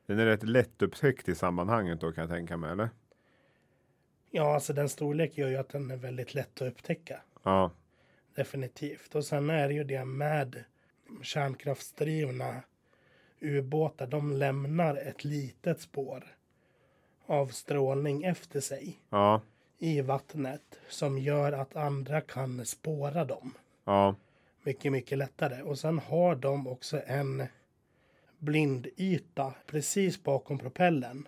Den 0.06 0.20
är 0.20 0.26
rätt 0.26 0.44
lättupptäckt 0.44 1.30
i 1.30 1.36
sammanhanget 1.36 2.02
då 2.02 2.12
kan 2.12 2.22
jag 2.22 2.32
tänka 2.32 2.58
mig, 2.58 2.72
eller? 2.72 2.90
Ja, 4.30 4.54
alltså 4.54 4.74
den 4.74 4.90
storlek 4.90 5.38
gör 5.38 5.50
ju 5.50 5.56
att 5.58 5.70
den 5.70 5.92
är 5.92 5.98
väldigt 5.98 6.34
lätt 6.34 6.62
att 6.62 6.68
upptäcka. 6.68 7.22
Ja. 7.44 7.72
Definitivt. 8.36 9.16
Och 9.16 9.26
sen 9.26 9.50
är 9.50 9.68
det 9.68 9.74
ju 9.74 9.84
det 9.84 10.06
med 10.06 10.64
kärnkraftsdrivna 11.22 12.64
ubåtar. 13.42 14.08
De 14.08 14.32
lämnar 14.34 14.96
ett 14.96 15.24
litet 15.24 15.82
spår 15.82 16.24
av 17.26 17.48
strålning 17.48 18.24
efter 18.24 18.60
sig 18.60 19.00
Ja. 19.10 19.42
i 19.80 20.02
vattnet 20.02 20.80
som 20.90 21.18
gör 21.18 21.52
att 21.52 21.76
andra 21.76 22.22
kan 22.22 22.66
spåra 22.66 23.26
dem 23.26 23.54
Ja. 23.86 24.16
mycket, 24.64 24.92
mycket 24.92 25.18
lättare. 25.18 25.62
Och 25.62 25.80
sen 25.80 26.00
har 26.00 26.36
de 26.36 26.68
också 26.68 27.02
en 27.06 27.44
blindyta 28.38 29.54
precis 29.66 30.24
bakom 30.24 30.60
propellen. 30.60 31.28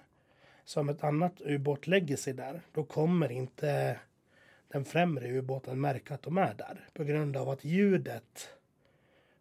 Så 0.65 0.79
om 0.79 0.89
ett 0.89 1.03
annat 1.03 1.41
ubåt 1.41 1.87
lägger 1.87 2.15
sig 2.17 2.33
där, 2.33 2.61
då 2.73 2.83
kommer 2.83 3.31
inte 3.31 3.99
den 4.67 4.85
främre 4.85 5.31
ubåten 5.31 5.81
märka 5.81 6.13
att 6.13 6.21
de 6.21 6.37
är 6.37 6.53
där. 6.53 6.87
På 6.93 7.03
grund 7.03 7.37
av 7.37 7.49
att 7.49 7.63
ljudet 7.63 8.49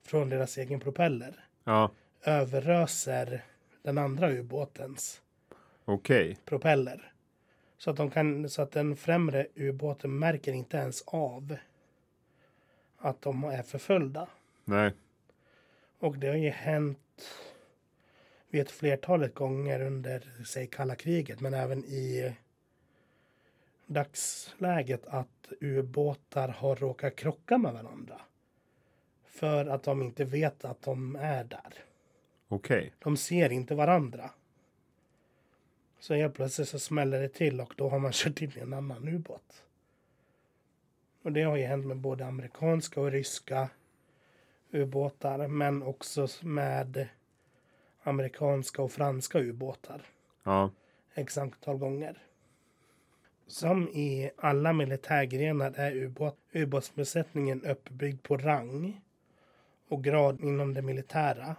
från 0.03 0.29
deras 0.29 0.59
egen 0.59 0.81
propeller 0.81 1.45
Ja. 1.65 1.91
Överröser 2.23 3.45
den 3.83 3.99
andra 3.99 4.31
ubåtens 4.33 5.23
Okej. 5.85 6.39
propeller. 6.45 7.13
Så 7.79 7.91
att, 7.91 7.97
de 7.97 8.11
kan, 8.11 8.49
så 8.49 8.63
att 8.63 8.73
den 8.73 8.97
främre 8.97 9.47
ubåten 9.55 10.19
märker 10.19 10.53
inte 10.53 10.77
ens 10.77 11.03
av 11.03 11.57
att 12.99 13.23
de 13.23 13.45
är 13.45 13.63
förföljda. 13.63 14.29
Nej. 14.65 14.93
Och 15.99 16.19
det 16.19 16.29
har 16.29 16.35
ju 16.35 16.51
hänt 16.51 16.99
vid 18.49 18.61
ett 18.61 18.71
flertalet 18.71 19.35
gånger 19.35 19.81
under, 19.81 20.31
säg 20.47 20.67
kalla 20.67 20.95
kriget, 20.95 21.41
men 21.41 21.55
även 21.55 21.85
i 21.85 22.35
dagsläget 23.87 25.07
att 25.07 25.53
ubåtar 25.61 26.49
har 26.49 26.77
råkat 26.77 27.17
krocka 27.17 27.59
med 27.59 27.73
varandra. 27.73 28.21
För 29.27 29.67
att 29.67 29.83
de 29.83 30.03
inte 30.03 30.25
vet 30.25 30.65
att 30.65 30.83
de 30.83 31.17
är 31.17 31.45
där. 31.45 31.85
Okej. 32.53 32.93
De 32.99 33.17
ser 33.17 33.53
inte 33.53 33.75
varandra. 33.75 34.31
Så 36.01 36.15
helt 36.15 36.35
plötsligt 36.35 36.69
så 36.69 36.79
smäller 36.79 37.21
det 37.21 37.29
till 37.29 37.61
och 37.61 37.75
då 37.77 37.89
har 37.89 37.99
man 37.99 38.13
kört 38.15 38.43
in 38.43 38.53
i 38.57 38.61
en 38.61 38.73
annan 38.73 39.09
ubåt. 39.09 39.65
Och 41.23 41.33
det 41.33 41.43
har 41.43 41.57
ju 41.57 41.65
hänt 41.65 41.87
med 41.87 41.97
både 41.97 42.27
amerikanska 42.27 43.01
och 43.01 43.11
ryska 43.11 43.69
ubåtar 44.71 45.49
men 45.49 45.83
också 45.83 46.29
med 46.43 47.09
amerikanska 48.03 48.83
och 48.83 48.93
franska 48.93 49.39
ubåtar 49.39 50.03
Ja. 50.43 50.71
x 51.15 51.39
antal 51.39 51.77
gånger. 51.77 52.19
Som 53.47 53.89
i 53.89 54.31
alla 54.37 54.73
militärgrenar 54.73 55.73
är 55.77 55.93
ubåt, 55.97 56.39
ubåtsbesättningen 56.53 57.65
uppbyggd 57.65 58.23
på 58.23 58.37
rang 58.37 59.01
och 59.89 60.05
grad 60.05 60.41
inom 60.41 60.75
det 60.75 60.83
militära. 60.83 61.57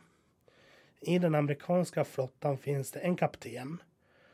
I 1.06 1.20
den 1.20 1.36
amerikanska 1.36 2.04
flottan 2.04 2.58
finns 2.58 2.91
det 2.91 2.99
en 2.99 3.16
kapten 3.16 3.84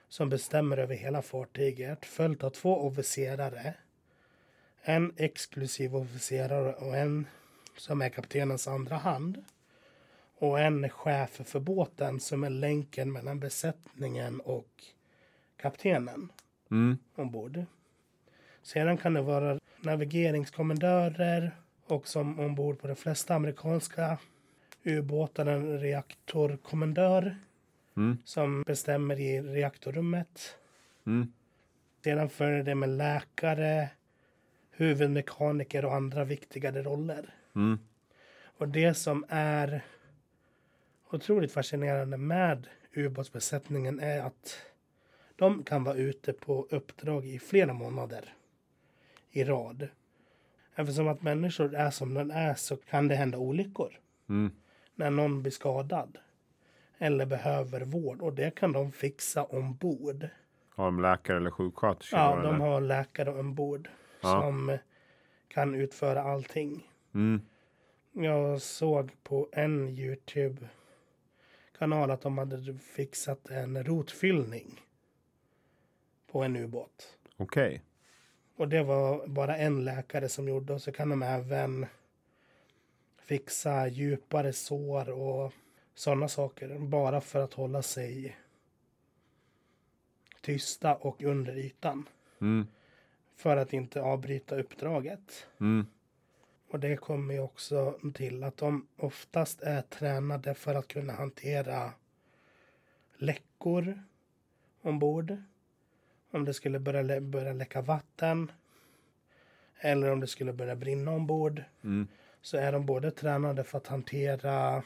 som 0.09 0.29
bestämmer 0.29 0.77
över 0.77 0.95
hela 0.95 1.21
fartyget 1.21 2.05
följt 2.05 2.43
av 2.43 2.49
två 2.49 2.77
officerare. 2.77 3.73
En 4.81 5.13
exklusiv 5.17 5.95
officerare 5.95 6.73
och 6.73 6.97
en 6.97 7.27
som 7.77 8.01
är 8.01 8.09
kaptenens 8.09 8.67
andra 8.67 8.95
hand. 8.95 9.43
Och 10.37 10.59
en 10.59 10.89
chef 10.89 11.41
för 11.45 11.59
båten 11.59 12.19
som 12.19 12.43
är 12.43 12.49
länken 12.49 13.11
mellan 13.11 13.39
besättningen 13.39 14.39
och 14.41 14.83
kaptenen 15.57 16.31
Mm. 16.71 16.97
ombord. 17.15 17.63
Sedan 18.63 18.97
kan 18.97 19.13
det 19.13 19.21
vara 19.21 19.59
navigeringskommendörer 19.79 21.51
och 21.87 22.07
som 22.07 22.39
ombord 22.39 22.79
på 22.79 22.87
de 22.87 22.95
flesta 22.95 23.35
amerikanska 23.35 24.17
ubåtar 24.97 25.45
en 25.45 25.79
reaktorkommendör 25.79 27.35
Mm. 27.97 28.17
som 28.25 28.63
bestämmer 28.63 29.19
i 29.19 29.41
reaktorrummet. 29.41 30.55
Mm. 31.05 31.33
Sedan 32.03 32.29
följer 32.29 32.63
det 32.63 32.75
med 32.75 32.89
läkare, 32.89 33.89
huvudmekaniker 34.71 35.85
och 35.85 35.95
andra 35.95 36.23
viktigare 36.23 36.83
roller. 36.83 37.33
Mm. 37.55 37.79
Och 38.57 38.67
det 38.67 38.93
som 38.93 39.25
är 39.29 39.81
otroligt 41.11 41.51
fascinerande 41.51 42.17
med 42.17 42.67
ubåtsbesättningen 42.93 43.99
är 43.99 44.19
att 44.21 44.57
de 45.35 45.63
kan 45.63 45.83
vara 45.83 45.95
ute 45.95 46.33
på 46.33 46.67
uppdrag 46.69 47.25
i 47.25 47.39
flera 47.39 47.73
månader 47.73 48.33
i 49.31 49.43
rad. 49.43 49.87
Eftersom 50.75 51.07
att 51.07 51.21
människor 51.21 51.75
är 51.75 51.91
som 51.91 52.13
de 52.13 52.31
är 52.31 52.55
så 52.55 52.77
kan 52.77 53.07
det 53.07 53.15
hända 53.15 53.37
olyckor. 53.37 53.99
Mm. 54.29 54.51
När 54.99 55.09
någon 55.09 55.41
blir 55.41 55.51
skadad. 55.51 56.17
Eller 56.97 57.25
behöver 57.25 57.81
vård. 57.81 58.21
Och 58.21 58.33
det 58.33 58.55
kan 58.55 58.71
de 58.71 58.91
fixa 58.91 59.43
ombord. 59.43 60.27
Har 60.69 60.85
de 60.85 61.01
läkare 61.01 61.37
eller 61.37 61.51
sjuksköterskor? 61.51 62.19
Ja, 62.19 62.35
de 62.35 62.55
eller? 62.55 62.65
har 62.65 62.81
läkare 62.81 63.39
ombord. 63.39 63.89
Ja. 64.21 64.41
Som 64.41 64.77
kan 65.47 65.75
utföra 65.75 66.23
allting. 66.23 66.87
Mm. 67.13 67.41
Jag 68.11 68.61
såg 68.61 69.11
på 69.23 69.49
en 69.51 69.89
Youtube-kanal 69.89 72.11
att 72.11 72.21
de 72.21 72.37
hade 72.37 72.77
fixat 72.77 73.49
en 73.49 73.83
rotfyllning. 73.83 74.81
På 76.31 76.43
en 76.43 76.55
ubåt. 76.55 77.17
Okej. 77.37 77.83
Och 78.55 78.67
det 78.67 78.83
var 78.83 79.27
bara 79.27 79.57
en 79.57 79.85
läkare 79.85 80.29
som 80.29 80.47
gjorde. 80.47 80.73
Och 80.73 80.81
så 80.81 80.91
kan 80.91 81.09
de 81.09 81.23
även 81.23 81.85
fixa 83.29 83.87
djupare 83.87 84.53
sår 84.53 85.09
och 85.09 85.53
sådana 85.95 86.27
saker. 86.27 86.79
Bara 86.79 87.21
för 87.21 87.39
att 87.39 87.53
hålla 87.53 87.81
sig 87.81 88.37
tysta 90.41 90.95
och 90.95 91.23
under 91.23 91.57
ytan. 91.57 92.09
Mm. 92.41 92.67
För 93.35 93.57
att 93.57 93.73
inte 93.73 94.01
avbryta 94.01 94.59
uppdraget. 94.59 95.47
Mm. 95.59 95.85
Och 96.69 96.79
det 96.79 96.97
kommer 96.97 97.33
ju 97.33 97.39
också 97.39 97.99
till 98.13 98.43
att 98.43 98.57
de 98.57 98.87
oftast 98.97 99.61
är 99.61 99.81
tränade 99.81 100.53
för 100.53 100.75
att 100.75 100.87
kunna 100.87 101.13
hantera 101.13 101.91
läckor 103.17 104.03
ombord. 104.81 105.37
Om 106.31 106.45
det 106.45 106.53
skulle 106.53 106.79
börja, 106.79 107.01
lä- 107.01 107.21
börja 107.21 107.53
läcka 107.53 107.81
vatten. 107.81 108.51
Eller 109.79 110.11
om 110.11 110.19
det 110.19 110.27
skulle 110.27 110.53
börja 110.53 110.75
brinna 110.75 111.11
ombord. 111.11 111.63
Mm. 111.83 112.07
Så 112.41 112.57
är 112.57 112.71
de 112.71 112.85
både 112.85 113.11
tränade 113.11 113.63
för 113.63 113.77
att 113.77 113.87
hantera 113.87 114.83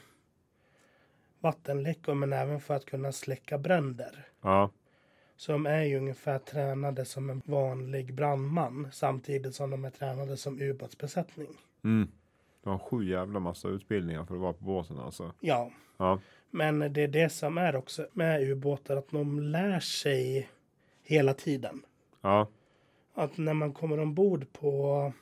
vattenläckor 1.39 2.14
men 2.14 2.34
även 2.34 2.60
för 2.62 2.74
att 2.74 2.86
kunna 2.86 3.12
släcka 3.12 3.58
bränder. 3.58 4.28
Ja. 4.41 4.72
Så 5.36 5.51
de 5.51 5.66
är 5.66 5.84
ju 5.84 5.97
ungefär 5.97 6.39
tränade 6.39 7.06
som 7.06 7.30
en 7.30 7.41
vanlig 7.45 8.14
brandman 8.14 8.88
samtidigt 8.91 9.56
som 9.56 9.70
de 9.70 9.86
är 9.86 9.89
tränade 9.89 10.38
som 10.38 10.62
ubåtsbesättning. 10.62 11.47
Mm. 11.84 12.08
De 12.64 12.70
har 12.70 12.80
sju 12.80 13.10
jävla 13.10 13.39
massa 13.39 13.68
utbildningar 13.68 14.26
för 14.26 14.36
att 14.36 14.41
vara 14.41 14.54
på 14.54 14.64
båten 14.64 14.99
alltså. 14.99 15.34
Ja, 15.39 15.72
Ja. 15.97 16.20
men 16.49 16.80
det 16.93 17.01
är 17.01 17.08
det 17.08 17.30
som 17.30 17.58
är 17.58 17.76
också 17.76 18.08
med 18.14 18.41
ubåtar 18.41 18.95
att 18.97 19.10
de 19.10 19.39
lär 19.39 19.80
sig 19.80 20.49
hela 21.04 21.34
tiden. 21.34 21.86
Ja. 22.22 22.47
Att 23.14 23.38
när 23.38 23.54
man 23.54 23.74
kommer 23.74 23.99
ombord 23.99 24.45
på 24.54 25.14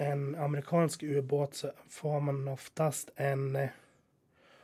en 0.00 0.34
amerikansk 0.34 1.02
ubåt 1.02 1.54
så 1.54 1.70
får 1.88 2.20
man 2.20 2.48
oftast 2.48 3.10
en 3.16 3.68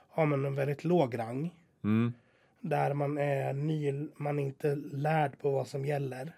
har 0.08 0.26
man 0.26 0.44
en 0.44 0.54
väldigt 0.54 0.84
låg 0.84 1.18
rang 1.18 1.50
Mm. 1.84 2.12
där 2.60 2.94
man 2.94 3.18
är 3.18 3.52
ny, 3.52 4.08
man 4.16 4.38
är 4.38 4.42
inte 4.42 4.74
lärd 4.92 5.38
på 5.38 5.50
vad 5.50 5.68
som 5.68 5.84
gäller. 5.84 6.32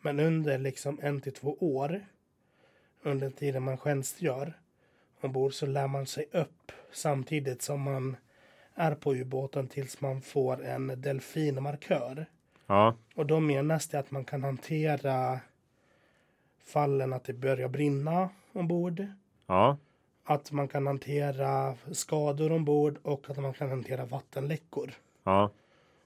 Men 0.00 0.20
under 0.20 0.58
liksom 0.58 0.98
en 1.02 1.20
till 1.20 1.32
två 1.32 1.56
år, 1.60 2.06
under 3.02 3.30
tiden 3.30 3.62
man 3.62 3.78
tjänstgör 3.78 4.52
ombord 5.20 5.54
så 5.54 5.66
lär 5.66 5.86
man 5.86 6.06
sig 6.06 6.26
upp 6.32 6.72
samtidigt 6.92 7.62
som 7.62 7.80
man 7.80 8.16
är 8.74 8.94
på 8.94 9.14
ubåten 9.14 9.68
tills 9.68 10.00
man 10.00 10.22
får 10.22 10.64
en 10.64 11.00
delfinmarkör. 11.00 12.26
Ja. 12.66 12.96
Och 13.14 13.26
då 13.26 13.40
menas 13.40 13.88
det 13.88 13.98
att 13.98 14.10
man 14.10 14.24
kan 14.24 14.42
hantera 14.42 15.40
fallen 16.66 17.12
att 17.12 17.24
det 17.24 17.32
börjar 17.32 17.68
brinna 17.68 18.28
ombord. 18.52 19.06
Ja. 19.46 19.76
Att 20.24 20.52
man 20.52 20.68
kan 20.68 20.86
hantera 20.86 21.76
skador 21.92 22.52
ombord 22.52 22.98
och 23.02 23.30
att 23.30 23.36
man 23.36 23.52
kan 23.52 23.70
hantera 23.70 24.04
vattenläckor 24.04 24.94
Ja. 25.24 25.50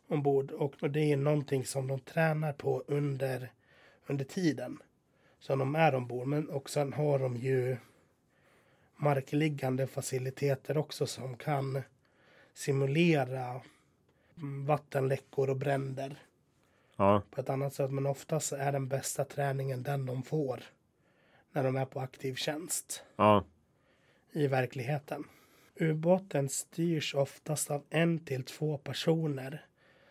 ombord. 0.09 0.51
Och 0.51 0.75
och 0.83 0.91
det 0.91 1.13
är 1.13 1.17
någonting 1.17 1.65
som 1.65 1.87
de 1.87 2.01
tränar 2.01 2.53
på 2.53 2.85
under, 2.87 3.53
under 4.07 4.25
tiden 4.25 4.79
som 5.39 5.59
de 5.59 5.75
är 5.75 5.95
ombord. 5.95 6.27
Men 6.27 6.49
och 6.49 6.71
sen 6.71 6.93
har 6.93 7.19
de 7.19 7.37
ju 7.37 7.77
markliggande 8.97 9.87
faciliteter 9.87 10.77
också 10.79 11.07
som 11.07 11.37
kan 11.37 11.83
simulera 12.55 13.61
vattenläckor 14.67 15.51
och 15.51 15.57
bränder 15.57 16.17
Ja. 17.01 17.23
på 17.31 17.41
ett 17.41 17.49
annat 17.51 17.75
sätt. 17.75 17.91
Men 17.91 18.07
oftast 18.07 18.53
är 18.53 18.73
den 18.73 18.89
bästa 18.89 19.25
träningen 19.25 19.83
den 19.83 20.07
de 20.07 20.23
får 20.23 20.63
när 21.53 21.65
de 21.65 21.77
är 21.77 21.85
på 21.85 22.01
aktiv 22.01 22.35
tjänst 22.35 23.05
Ja. 23.17 23.45
i 24.33 24.47
verkligheten. 24.47 25.25
Ubåten 25.75 26.49
styrs 26.49 27.15
oftast 27.15 27.71
av 27.71 27.83
en 27.91 28.25
till 28.25 28.45
två 28.45 28.79
personer 28.79 29.65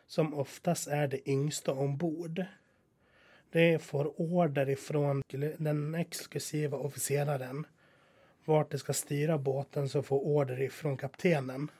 som 0.08 0.34
oftast 0.34 0.88
är 0.88 1.08
det 1.08 1.30
yngsta 1.30 1.74
ombord. 1.74 2.46
Det 3.52 3.80
får 3.84 4.22
order 4.22 4.70
ifrån 4.70 5.24
den 5.58 5.96
exklusiva 5.96 6.78
officeraren 6.78 7.66
vart 8.46 8.72
det 8.72 8.78
ska 8.78 8.94
styra 8.94 9.38
båten 9.38 9.90
så 9.90 10.04
får 10.04 10.20
order 10.20 10.62
ifrån 10.62 10.98
kaptenen. 10.98 11.72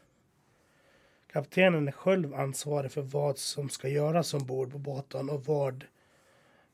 Kaptenen 1.32 1.88
är 1.88 1.92
själv 1.92 2.34
ansvarig 2.36 2.92
för 2.92 3.02
vad 3.02 3.38
som 3.38 3.70
ska 3.70 3.88
göras 3.90 4.34
ombord 4.34 4.72
på 4.72 4.78
båten 4.78 5.30
och 5.30 5.46
vad, 5.46 5.86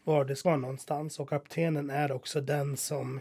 var 0.03 0.25
det 0.25 0.35
ska 0.35 0.55
någonstans. 0.55 1.19
Och 1.19 1.29
kaptenen 1.29 1.89
är 1.89 2.11
också 2.11 2.41
den 2.41 2.77
som 2.77 3.19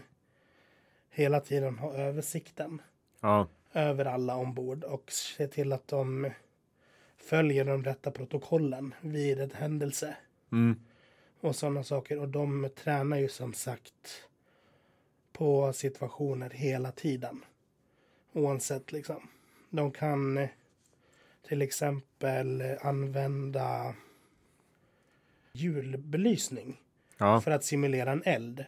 hela 1.09 1.39
tiden 1.39 1.77
har 1.79 1.93
översikten 1.93 2.81
Ja. 3.21 3.47
över 3.73 4.05
alla 4.05 4.35
ombord 4.35 4.83
och 4.83 5.11
ser 5.11 5.47
till 5.47 5.73
att 5.73 5.87
de 5.87 6.31
följer 7.17 7.65
de 7.65 7.83
rätta 7.83 8.11
protokollen 8.11 8.93
vid 9.01 9.39
en 9.39 9.51
händelse 9.51 10.17
Mm. 10.51 10.79
och 11.39 11.55
sådana 11.55 11.83
saker. 11.83 12.19
Och 12.19 12.29
de 12.29 12.69
tränar 12.75 13.17
ju 13.17 13.29
som 13.29 13.53
sagt 13.53 14.27
på 15.31 15.73
situationer 15.73 16.49
hela 16.49 16.91
tiden. 16.91 17.45
Oavsett 18.33 18.91
liksom. 18.91 19.27
De 19.69 19.91
kan 19.91 20.47
till 21.47 21.61
exempel 21.61 22.63
använda 22.81 23.95
julbelysning 25.53 26.81
Ja. 27.17 27.41
för 27.41 27.51
att 27.51 27.63
simulera 27.63 28.11
en 28.11 28.23
eld. 28.25 28.65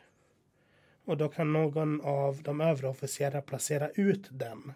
Och 1.06 1.18
då 1.18 1.30
kan 1.30 1.54
någon 1.54 2.02
av 2.02 2.42
de 2.44 2.62
övre 2.62 2.88
officerarna 2.88 3.42
placera 3.42 3.90
ut 3.90 4.28
den 4.32 4.74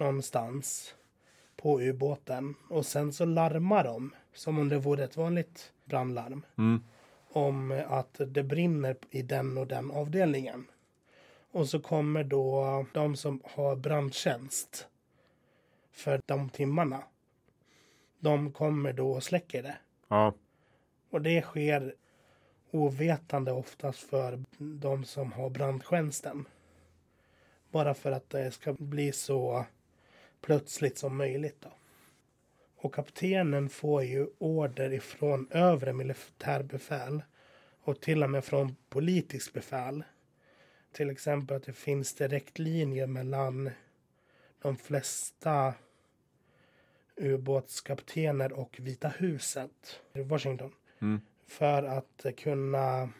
någonstans 0.00 0.94
på 1.56 1.80
ubåten. 1.80 2.54
Och 2.68 2.86
sen 2.86 3.12
så 3.12 3.24
larmar 3.24 3.84
de, 3.84 4.14
som 4.34 4.58
om 4.58 4.68
det 4.68 4.78
vore 4.78 5.04
ett 5.04 5.16
vanligt 5.16 5.72
brandlarm, 5.84 6.42
Mm. 6.58 6.80
om 7.32 7.82
att 7.88 8.20
det 8.26 8.42
brinner 8.42 8.96
i 9.10 9.22
den 9.22 9.58
och 9.58 9.66
den 9.66 9.90
avdelningen. 9.90 10.66
Och 11.50 11.68
så 11.68 11.80
kommer 11.80 12.24
då 12.24 12.86
de 12.92 13.16
som 13.16 13.40
har 13.44 13.76
brandtjänst 13.76 14.86
för 15.92 16.20
de 16.26 16.48
timmarna. 16.48 17.02
De 18.22 18.52
kommer 18.52 18.92
då 18.92 19.12
och 19.12 19.22
släcker 19.22 19.62
det. 19.62 19.76
Ja. 20.08 20.34
Och 21.10 21.22
det 21.22 21.42
sker 21.42 21.94
ovetande 22.70 23.52
oftast 23.52 23.98
för 23.98 24.44
de 24.58 25.04
som 25.04 25.32
har 25.32 25.50
brandtjänsten. 25.50 26.44
Bara 27.70 27.94
för 27.94 28.12
att 28.12 28.30
det 28.30 28.50
ska 28.50 28.72
bli 28.72 29.12
så 29.12 29.64
plötsligt 30.40 30.98
som 30.98 31.16
möjligt. 31.16 31.56
Då. 31.60 31.72
Och 32.76 32.94
kaptenen 32.94 33.68
får 33.68 34.02
ju 34.02 34.26
order 34.38 34.92
ifrån 34.92 35.48
övre 35.50 35.92
militärbefäl 35.92 37.22
och 37.82 38.00
till 38.00 38.22
och 38.22 38.30
med 38.30 38.44
från 38.44 38.76
politisk 38.88 39.52
befäl. 39.52 40.04
Till 40.92 41.10
exempel 41.10 41.56
att 41.56 41.64
det 41.64 41.72
finns 41.72 42.14
direktlinjer 42.14 43.06
mellan 43.06 43.70
de 44.62 44.76
flesta 44.76 45.74
ubåtskaptener 47.16 48.52
och 48.52 48.76
Vita 48.80 49.08
huset 49.08 50.00
i 50.12 50.22
Washington 50.22 50.72
Mm. 51.00 51.20
för 51.46 51.82
att 51.82 52.26
kunna 52.36 53.10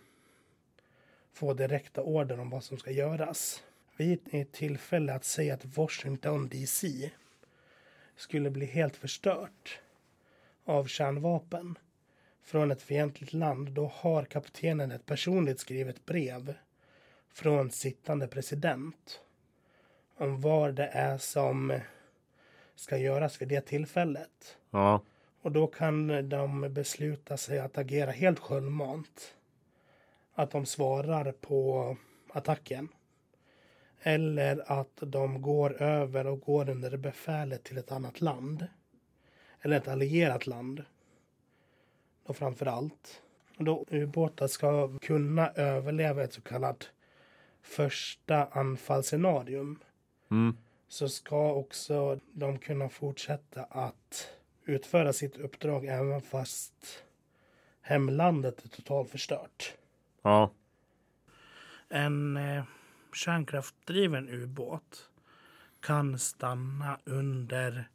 få 1.32 1.54
direkta 1.54 2.02
order 2.02 2.40
om 2.40 2.50
vad 2.50 2.64
som 2.64 2.78
ska 2.78 2.90
göras. 2.90 3.62
Vid 3.96 4.20
ett 4.32 4.52
tillfälle 4.52 5.14
att 5.14 5.24
säga 5.24 5.54
att 5.54 5.76
Washington 5.76 6.48
DC 6.48 7.10
skulle 8.16 8.50
bli 8.50 8.66
helt 8.66 8.96
förstört 8.96 9.80
av 10.64 10.84
kärnvapen 10.86 11.78
från 12.42 12.70
ett 12.70 12.82
fientligt 12.82 13.32
land, 13.32 13.70
då 13.72 13.86
har 13.94 14.24
kaptenen 14.24 14.92
ett 14.92 15.06
personligt 15.06 15.60
skrivet 15.60 16.06
brev 16.06 16.54
från 17.32 17.70
sittande 17.70 18.28
president 18.28 19.20
om 20.16 20.40
vad 20.40 20.74
det 20.74 20.86
är 20.86 21.18
som 21.18 21.80
ska 22.74 22.96
göras 22.96 23.42
vid 23.42 23.48
det 23.48 23.60
tillfället. 23.60 24.56
Ja. 24.70 25.00
Och 25.42 25.52
då 25.52 25.66
kan 25.66 26.28
de 26.28 26.60
besluta 26.70 27.36
sig 27.36 27.58
att 27.58 27.78
agera 27.78 28.10
helt 28.10 28.38
självmant. 28.38 29.34
att 30.34 30.50
de 30.50 30.66
svarar 30.66 31.32
på 31.32 31.96
attacken. 32.32 32.88
Eller 34.02 34.72
att 34.72 34.96
de 35.00 35.42
går 35.42 35.82
över 35.82 36.26
och 36.26 36.40
går 36.40 36.68
under 36.68 36.96
befälet 36.96 37.64
till 37.64 37.78
ett 37.78 37.92
annat 37.92 38.20
land. 38.20 38.66
Eller 39.60 39.76
ett 39.76 39.88
allierat 39.88 40.46
land. 40.46 40.84
Då 42.26 42.32
framför 42.32 42.66
allt. 42.66 43.22
Då 43.58 43.84
ubåtar 43.90 44.46
ska 44.46 44.98
kunna 44.98 45.50
överleva 45.50 46.22
ett 46.22 46.32
så 46.32 46.40
kallat 46.40 46.90
första 47.62 48.46
anfallsscenarium. 48.46 49.78
Mm. 50.30 50.56
Så 50.92 51.08
ska 51.08 51.52
också 51.52 52.20
de 52.32 52.58
kunna 52.58 52.88
fortsätta 52.88 53.64
att 53.64 54.28
utföra 54.64 55.12
sitt 55.12 55.36
uppdrag 55.36 55.84
även 55.84 56.20
fast 56.20 57.04
hemlandet 57.80 58.64
är 58.64 58.68
totalt 58.68 59.10
förstört. 59.10 59.74
Ja. 60.22 60.52
En 61.88 62.36
eh, 62.36 62.64
kärnkraftdriven 63.14 64.28
ubåt 64.28 65.10
kan 65.80 66.18
stanna 66.18 66.98
under 67.04 67.88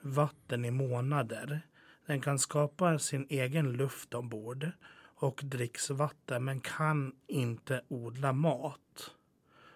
vatten 0.00 0.64
i 0.64 0.70
månader. 0.70 1.60
Den 2.06 2.20
kan 2.20 2.38
skapa 2.38 2.98
sin 2.98 3.26
egen 3.30 3.72
luft 3.72 4.14
ombord 4.14 4.70
och 4.98 5.40
dricksvatten 5.44 6.44
men 6.44 6.60
kan 6.60 7.16
inte 7.26 7.82
odla 7.88 8.32
mat 8.32 9.10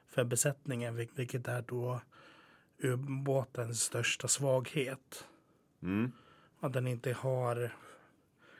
för 0.07 0.24
besättningen, 0.24 0.96
vil- 0.96 1.14
vilket 1.14 1.48
är 1.48 1.62
då 1.62 2.01
ubåtens 2.81 3.83
största 3.83 4.28
svaghet. 4.28 5.26
Mm. 5.83 6.12
Att 6.61 6.72
den 6.72 6.87
inte 6.87 7.12
har 7.12 7.74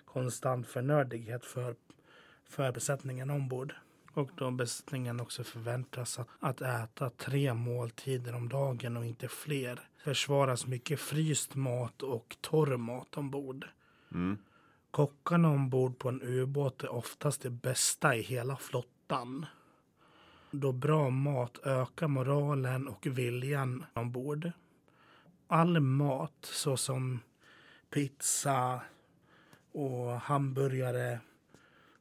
konstant 0.05 0.67
förnödighet 0.67 1.45
för, 1.45 1.77
för 2.45 2.73
besättningen 2.73 3.31
ombord. 3.31 3.75
Och 4.13 4.31
då 4.37 4.51
besättningen 4.51 5.21
också 5.21 5.45
förväntas 5.45 6.19
att, 6.19 6.29
att 6.41 6.61
äta 6.61 7.11
tre 7.11 7.55
måltider 7.55 8.35
om 8.35 8.49
dagen 8.49 8.97
och 8.97 9.05
inte 9.05 9.29
fler. 9.29 9.81
Försvaras 10.05 10.67
mycket 10.67 11.01
fryst 11.01 11.55
mat 11.55 12.03
och 12.03 12.37
torr 12.41 12.77
mat 12.77 13.17
ombord. 13.17 13.67
Mm. 14.15 14.39
Kockarna 14.91 15.49
ombord 15.49 15.99
på 15.99 16.09
en 16.09 16.23
ubåt 16.23 16.83
är 16.83 16.93
oftast 16.93 17.43
det 17.43 17.51
bästa 17.51 18.17
i 18.17 18.23
hela 18.23 18.57
flottan. 18.57 19.47
Då 20.51 20.73
bra 20.73 21.11
mat 21.11 21.59
ökar 21.67 22.09
moralen 22.09 22.89
och 22.89 23.07
viljan 23.07 23.85
ombord. 23.95 24.53
All 25.47 25.81
mat 25.81 26.39
såsom 26.41 27.21
pizza 27.91 28.83
och 29.73 30.21
hamburgare 30.21 31.21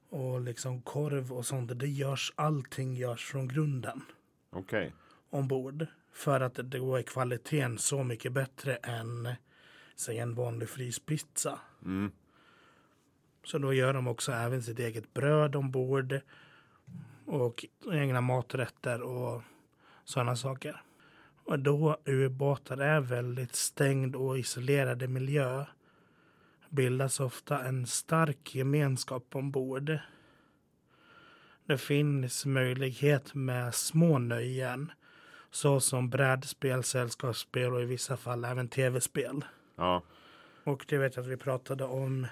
och 0.09 0.41
liksom 0.41 0.81
korv 0.81 1.33
och 1.33 1.45
sånt. 1.45 1.79
Det 1.79 1.87
görs, 1.87 2.33
allting 2.35 2.93
görs 2.95 3.25
från 3.25 3.47
grunden 3.47 4.01
Okej. 4.49 4.93
ombord. 5.29 5.85
För 6.11 6.41
att 6.41 6.55
då 6.55 6.95
är 6.95 7.01
kvaliteten 7.01 7.77
så 7.77 8.03
mycket 8.03 8.33
bättre 8.33 8.75
än 8.75 9.29
säg 9.95 10.17
en 10.17 10.35
vanlig 10.35 10.69
fryspizza. 10.69 11.59
Mm. 11.85 12.11
Så 13.43 13.57
då 13.57 13.73
gör 13.73 13.93
de 13.93 14.07
också 14.07 14.31
även 14.31 14.63
sitt 14.63 14.79
eget 14.79 15.13
bröd 15.13 15.55
ombord. 15.55 16.19
Och 17.29 17.65
egna 17.91 18.21
maträtter 18.21 19.01
och 19.01 19.41
sådana 20.03 20.35
saker. 20.35 20.81
Och 21.43 21.59
då 21.59 21.97
ubåtar 22.05 22.77
är 22.77 22.99
väldigt 22.99 23.55
stängd 23.55 24.15
och 24.15 24.39
isolerade 24.39 25.07
miljö 25.07 25.65
bildas 26.69 27.19
ofta 27.19 27.63
en 27.63 27.87
stark 27.87 28.55
gemenskap 28.55 29.35
ombord. 29.35 29.97
Det 31.65 31.77
finns 31.77 32.45
möjlighet 32.45 33.33
med 33.33 33.75
små 33.75 34.17
nöjen 34.17 34.91
såsom 35.51 36.09
brädspel, 36.09 36.83
sällskapsspel 36.83 37.73
och 37.73 37.81
i 37.81 37.85
vissa 37.85 38.17
fall 38.17 38.45
även 38.45 38.67
tv-spel. 38.67 39.45
Ja. 39.75 40.03
Och 40.63 40.85
det 40.87 40.97
vet 40.97 41.15
jag 41.15 41.23
att 41.23 41.31
vi 41.31 41.37
pratade 41.37 41.83
om 41.83 42.27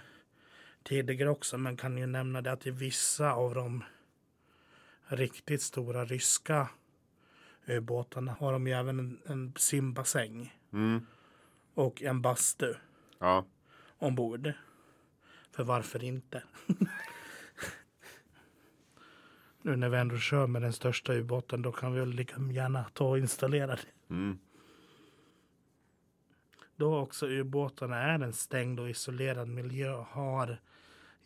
tidigare 0.84 1.30
också, 1.30 1.58
men 1.58 1.78
kan 1.78 1.98
ju 1.98 2.06
nämna 2.06 2.41
det 2.41 2.52
att 2.52 2.68
i 2.68 2.72
vissa 2.72 3.32
av 3.32 3.54
de 3.54 3.84
riktigt 5.08 5.62
stora 5.62 6.05
ryska 6.05 6.70
ubåtarna 7.68 8.36
har 8.39 8.53
de 8.53 8.68
ju 8.68 8.74
även 8.74 8.99
en, 8.99 9.20
en 9.26 9.53
simbassäng 9.58 10.53
Mm. 10.74 11.05
och 11.74 12.01
en 12.01 12.22
bastu 12.22 12.74
Ja. 13.20 13.45
ombord. 13.97 14.53
För 15.51 15.64
varför 15.64 16.03
inte? 16.03 16.43
nu 19.62 19.76
när 19.76 19.89
vi 19.89 19.97
ändå 19.97 20.18
kör 20.18 20.47
med 20.47 20.62
den 20.62 20.74
största 20.74 21.14
ubåten 21.14 21.62
då 21.62 21.72
kan 21.72 21.93
vi 21.93 21.99
väl 21.99 22.10
lika 22.10 22.41
gärna 22.51 22.84
ta 22.93 23.10
och 23.10 23.18
installera 23.18 23.76
det. 23.76 24.14
Mm. 24.14 24.39
Då 26.76 26.97
också 26.97 27.28
ubåtarna 27.28 27.97
är 27.97 28.20
en 28.20 28.34
stängd 28.34 28.80
och 28.80 28.89
isolerad 28.89 29.47
miljö 29.47 29.91
har 29.91 30.62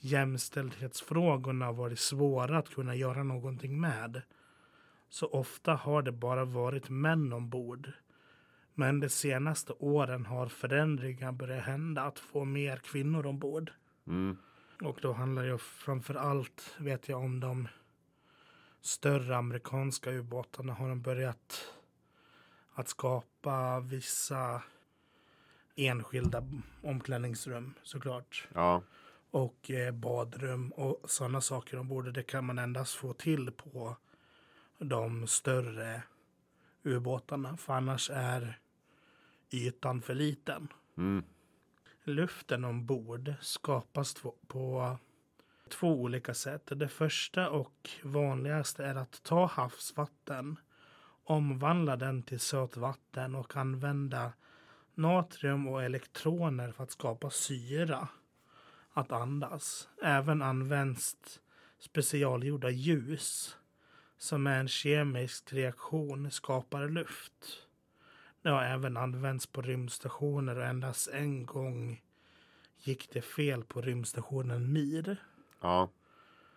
jämställdhetsfrågorna 0.02 1.72
varit 1.72 2.00
svåra 2.00 2.58
att 2.58 2.70
kunna 2.76 2.96
göra 2.96 3.24
någonting 3.24 3.82
med. 3.82 4.22
Så 5.10 5.28
ofta 5.28 5.74
har 5.74 6.02
det 6.02 6.12
bara 6.12 6.46
varit 6.46 6.90
män 6.90 7.34
ombord. 7.34 7.92
Men 8.74 9.00
de 9.00 9.10
senaste 9.10 9.74
åren 9.74 10.26
har 10.26 10.48
förändringar 10.48 11.32
börjat 11.32 11.66
hända 11.66 12.02
att 12.02 12.20
få 12.20 12.46
mer 12.46 12.78
kvinnor 12.78 13.26
ombord. 13.26 13.72
Mm. 14.08 14.38
Och 14.82 15.00
då 15.02 15.14
handlar 15.14 15.44
det 15.44 15.58
framför 15.58 16.16
allt, 16.16 16.76
vet 16.78 17.10
jag, 17.10 17.20
om 17.20 17.40
de 17.40 17.68
större 18.82 19.38
amerikanska 19.38 20.12
ubåtarna 20.12 20.74
har 20.74 20.90
de 20.90 21.02
börjat 21.02 21.74
att 22.74 22.88
skapa 22.88 23.80
vissa 23.80 24.62
enskilda 25.76 26.44
omklädningsrum 26.82 27.74
såklart. 27.84 28.48
Ja. 28.54 28.82
Och 29.32 29.72
eh, 29.72 29.92
badrum 29.92 30.72
och 30.72 31.10
sådana 31.10 31.42
saker 31.42 31.78
ombord. 31.78 32.14
Det 32.14 32.24
kan 32.24 32.46
man 32.46 32.60
endast 32.60 32.96
få 32.96 33.14
till 33.14 33.52
på 33.52 33.98
de 34.78 35.28
större 35.28 36.04
ubåtarna. 36.84 37.58
För 37.58 37.74
annars 37.74 38.10
är 38.14 38.60
ytan 39.50 40.02
för 40.02 40.16
liten. 40.16 40.68
Mm. 40.98 41.24
Luften 42.04 42.66
ombord 42.66 43.34
skapas 43.42 44.16
på 44.48 44.98
två 45.70 46.02
olika 46.02 46.34
sätt. 46.34 46.72
Det 46.76 46.88
första 46.88 47.50
och 47.50 47.90
vanligaste 48.04 48.86
är 48.86 48.96
att 48.96 49.24
ta 49.24 49.46
havsvatten, 49.46 50.60
omvandla 51.24 51.96
den 51.96 52.24
till 52.24 52.40
sötvatten 52.40 53.36
och 53.36 53.58
använda 53.58 54.34
natrium 54.94 55.68
och 55.68 55.84
elektroner 55.84 56.72
för 56.72 56.84
att 56.84 56.92
skapa 56.92 57.30
syra 57.30 58.08
att 58.94 59.12
andas. 59.12 59.90
Även 60.02 60.42
används 60.42 61.18
specialgjorda 61.80 62.70
ljus 62.70 63.58
som 64.18 64.48
är 64.48 64.60
en 64.60 64.68
kemisk 64.68 65.54
reaktion 65.54 66.32
skapar 66.32 66.88
luft. 66.88 67.68
Det 68.42 68.50
har 68.50 68.64
även 68.64 68.98
använts 68.98 69.48
på 69.48 69.62
rymdstationer 69.62 70.58
och 70.58 70.66
endast 70.66 71.08
en 71.08 71.46
gång 71.46 72.02
gick 72.78 73.10
det 73.12 73.22
fel 73.22 73.64
på 73.64 73.82
rymdstationen 73.82 74.74
Mir. 74.74 75.18
Ja. 75.62 75.90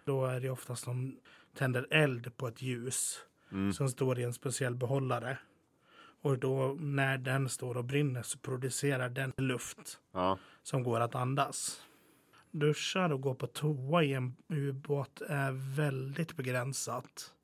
Då 0.04 0.26
är 0.26 0.40
det 0.40 0.50
oftast 0.50 0.84
de 0.84 1.16
tänder 1.54 1.86
eld 1.90 2.36
på 2.36 2.48
ett 2.48 2.62
ljus 2.62 3.20
Mm. 3.50 3.72
som 3.72 3.88
står 3.88 4.18
i 4.18 4.22
en 4.22 4.32
speciell 4.32 4.74
behållare. 4.74 5.38
Och 6.22 6.38
då 6.38 6.76
när 6.80 7.18
den 7.18 7.48
står 7.48 7.76
och 7.76 7.84
brinner 7.84 8.22
så 8.22 8.38
producerar 8.38 9.08
den 9.08 9.32
luft 9.36 10.00
Ja. 10.12 10.38
som 10.62 10.82
går 10.82 11.00
att 11.00 11.14
andas. 11.14 11.82
Duschar 12.58 13.12
och 13.12 13.20
gå 13.20 13.34
på 13.34 13.46
toa 13.46 14.02
i 14.02 14.12
en 14.12 14.36
ubåt 14.48 15.20
är 15.20 15.52
väldigt 15.76 16.36
begränsat. 16.36 17.34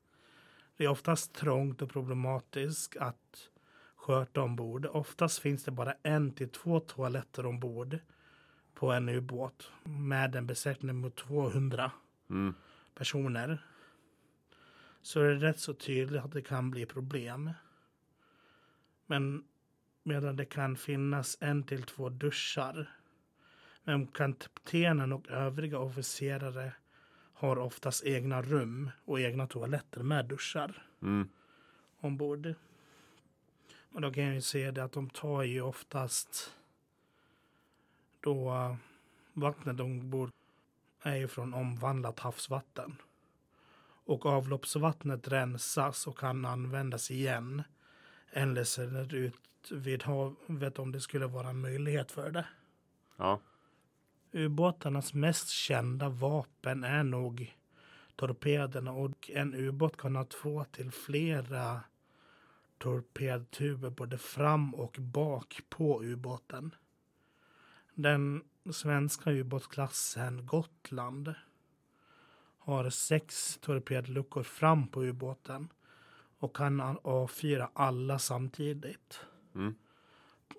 Det 0.77 0.85
är 0.85 0.89
oftast 0.89 1.33
trångt 1.35 1.83
och 1.83 1.91
problematiskt 1.91 2.97
att 2.97 3.49
sköta 3.97 4.43
ombord. 4.43 4.87
Oftast 4.87 5.39
finns 5.39 5.65
det 5.65 5.71
bara 5.71 5.95
en 6.03 6.31
till 6.33 6.49
två 6.49 6.81
toaletter 6.81 7.47
ombord 7.47 7.99
på 8.75 8.93
en 8.93 9.09
ubåt 9.09 9.71
med 9.85 10.37
en 10.37 10.47
besättning 10.47 10.97
mot 10.97 11.17
200 11.17 11.93
Mm. 12.31 12.55
personer. 12.95 13.65
Så 15.03 15.21
är 15.21 15.25
det 15.31 15.49
rätt 15.49 15.59
så 15.59 15.75
tydligt 15.75 16.23
att 16.23 16.33
det 16.33 16.43
kan 16.43 16.71
bli 16.71 16.87
problem. 16.87 17.51
Men 19.07 19.45
medan 20.03 20.37
det 20.37 20.45
kan 20.45 20.77
finnas 20.77 21.37
en 21.41 21.63
till 21.63 21.83
två 21.83 22.09
duschar. 22.09 23.00
Men 23.85 24.07
kaptenen 24.07 25.13
och 25.13 25.29
övriga 25.29 25.79
officerare 25.79 26.73
har 27.33 27.59
oftast 27.59 28.05
egna 28.05 28.43
rum 28.43 28.91
och 29.05 29.21
egna 29.21 29.47
toaletter 29.47 30.03
med 30.03 30.27
duschar 30.27 30.87
Mm. 31.03 31.29
ombord. 32.01 32.55
Och 33.93 34.01
då 34.01 34.13
kan 34.13 34.25
jag 34.25 34.35
ju 34.35 34.41
se 34.43 34.71
det 34.71 34.85
att 34.85 34.93
de 34.93 35.11
tar 35.11 35.43
ju 35.43 35.61
oftast 35.63 36.55
då 38.21 38.77
vattnet 39.33 39.81
ombord 39.81 40.31
är 41.03 41.17
ju 41.17 41.29
från 41.29 41.55
omvandlat 41.55 42.21
havsvatten. 42.21 42.97
och 44.05 44.27
avloppsvattnet 44.27 45.29
rensas 45.29 46.07
och 46.07 46.19
kan 46.19 46.45
användas 46.45 47.11
igen. 47.11 47.63
Eller 48.31 48.65
ser 48.65 48.87
det 48.87 49.17
ut 49.17 49.35
vid 49.71 50.03
havet 50.03 50.79
om 50.79 50.93
det 50.93 51.01
skulle 51.01 51.27
vara 51.27 51.49
en 51.49 51.61
möjlighet 51.61 52.13
för 52.13 52.31
det. 52.31 52.47
Ja. 53.17 53.41
Ubåtarnas 54.33 55.15
mest 55.15 55.49
kända 55.49 56.09
vapen 56.09 56.85
är 56.85 57.05
nog 57.05 57.57
torpederna 58.17 58.93
och 58.93 59.31
en 59.31 59.55
ubåt 59.55 59.97
kan 59.97 60.17
ha 60.17 60.25
två 60.25 60.65
till 60.65 60.91
flera 60.91 61.81
torpedtuber 62.79 63.91
både 63.91 64.19
fram 64.19 64.75
och 64.75 64.97
bak 64.99 65.61
på 65.69 66.05
ubåten. 66.05 66.75
Den 67.95 68.43
svenska 68.73 69.31
ubåtsklassen 69.31 70.47
Gotland 70.47 71.35
har 72.59 72.91
sex 72.91 73.59
torpedluckor 73.61 74.43
fram 74.43 74.89
på 74.89 75.05
ubåten 75.05 75.69
och 76.39 76.57
kan 76.57 76.81
avfyra 77.03 77.71
alla 77.73 78.19
samtidigt. 78.19 79.21
Mm. 79.55 79.75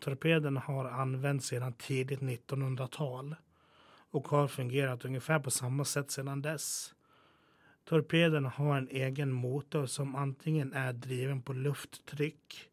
Torpederna 0.01 0.59
har 0.59 0.85
använts 0.85 1.47
sedan 1.47 1.73
tidigt 1.73 2.19
1900-tal 2.19 3.35
och 4.11 4.27
har 4.27 4.47
fungerat 4.47 5.05
ungefär 5.05 5.39
på 5.39 5.51
samma 5.51 5.85
sätt 5.85 6.11
sedan 6.11 6.41
dess. 6.41 6.93
Torpederna 7.85 8.49
har 8.49 8.77
en 8.77 8.87
egen 8.91 9.31
motor 9.31 9.85
som 9.85 10.15
antingen 10.15 10.73
är 10.73 10.93
driven 10.93 11.41
på 11.41 11.53
lufttryck 11.53 12.69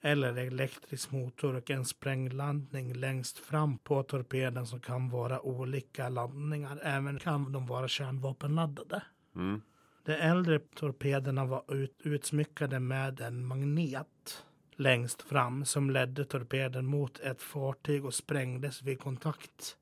eller 0.00 0.36
elektrisk 0.36 1.10
motor 1.10 1.54
och 1.54 1.70
en 1.70 1.84
sprängladdning 1.84 2.92
längst 2.94 3.38
fram 3.38 3.78
på 3.78 4.02
torpeden 4.02 4.66
som 4.66 4.80
kan 4.80 5.10
vara 5.10 5.40
olika 5.40 6.08
laddningar. 6.08 6.80
Även 6.82 7.18
kan 7.18 7.52
de 7.52 7.66
vara 7.66 7.88
kärnvapenladdade. 7.88 9.02
Mm. 9.36 9.62
De 10.04 10.12
äldre 10.12 10.58
torpederna 10.58 11.44
var 11.44 11.74
ut, 11.74 12.00
utsmyckade 12.04 12.80
med 12.80 13.20
en 13.20 13.46
magnet 13.46 14.44
längst 14.72 15.22
fram 15.22 15.64
som 15.64 15.90
ledde 15.90 16.24
torpeden 16.24 16.86
mot 16.86 17.20
ett 17.20 17.42
fartyg 17.42 18.04
och 18.04 18.14
sprängdes 18.14 18.82
vid 18.82 19.00
kontakt 19.00 19.76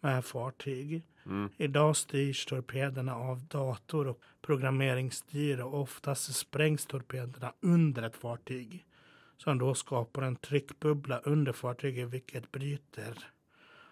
med 0.00 0.24
fartyg. 0.24 1.02
Mm. 1.26 1.50
Idag 1.56 1.96
styrs 1.96 2.46
torpederna 2.46 3.14
av 3.14 3.44
dator 3.46 4.06
och 4.06 4.20
programmeringsstyre 4.42 5.62
och 5.62 5.80
oftast 5.80 6.34
sprängs 6.34 6.86
torpederna 6.86 7.52
under 7.60 8.02
ett 8.02 8.16
fartyg 8.16 8.86
som 9.36 9.58
då 9.58 9.74
skapar 9.74 10.22
en 10.22 10.36
tryckbubbla 10.36 11.18
under 11.18 11.52
fartyget 11.52 12.08
vilket 12.08 12.52
bryter 12.52 13.18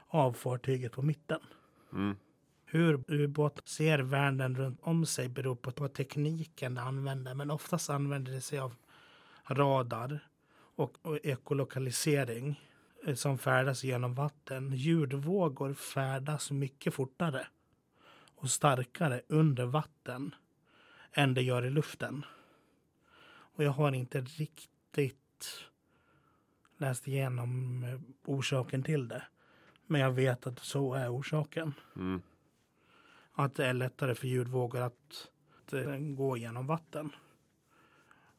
av 0.07 0.33
fartyget 0.33 0.93
på 0.93 1.03
mitten. 1.03 1.41
Mm. 1.93 2.17
Hur 2.65 3.05
ubåt 3.09 3.69
ser 3.69 3.99
världen 3.99 4.57
runt 4.57 4.81
om 4.83 5.07
sig 5.07 5.29
beror 5.29 5.57
på, 5.57 5.71
på 5.71 5.89
tekniken 5.89 6.75
de 6.75 6.81
använder 6.81 7.35
men 7.35 7.51
oftast 7.51 7.91
använder 7.91 8.33
det 8.33 8.41
sig 8.41 8.59
av 8.59 8.75
radar 9.47 10.21
och, 10.77 10.97
och 11.03 11.19
ekolokalisering 11.23 12.61
som 13.15 13.39
färdas 13.39 13.85
genom 13.85 14.15
vatten. 14.15 14.73
Ljudvågor 14.73 15.75
färdas 15.75 16.51
mycket 16.51 16.95
fortare 16.95 17.47
och 18.35 18.51
starkare 18.51 19.23
under 19.29 19.67
vatten 19.67 20.35
än 21.13 21.35
det 21.35 21.43
gör 21.43 21.65
i 21.65 21.71
luften. 21.71 22.25
Och 23.29 23.65
jag 23.65 23.71
har 23.71 23.93
inte 23.93 24.21
riktigt 24.21 25.65
läst 26.77 27.09
igenom 27.09 27.85
eh, 27.85 28.01
orsaken 28.25 28.83
till 28.83 29.09
det. 29.09 29.23
Men 29.87 30.01
jag 30.01 30.13
vet 30.13 30.47
att 30.47 30.59
så 30.59 30.95
är 30.95 31.17
orsaken. 31.17 31.75
Mm. 31.97 32.23
Att 33.33 33.55
det 33.55 33.67
är 33.67 33.73
lättare 33.73 34.15
för 34.15 34.27
ljudvågor 34.27 34.81
att, 34.81 35.31
att 35.59 35.73
eh, 35.73 35.97
gå 35.97 36.37
genom 36.37 36.67
vatten. 36.67 37.11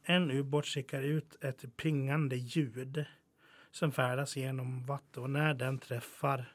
En 0.02 0.30
ubåt 0.30 0.66
skickar 0.66 1.02
ut 1.02 1.44
ett 1.44 1.76
pingande 1.76 2.36
ljud 2.36 3.04
som 3.70 3.92
färdas 3.92 4.36
genom 4.36 4.86
vatten 4.86 5.22
och 5.22 5.30
när 5.30 5.54
den 5.54 5.78
träffar 5.78 6.52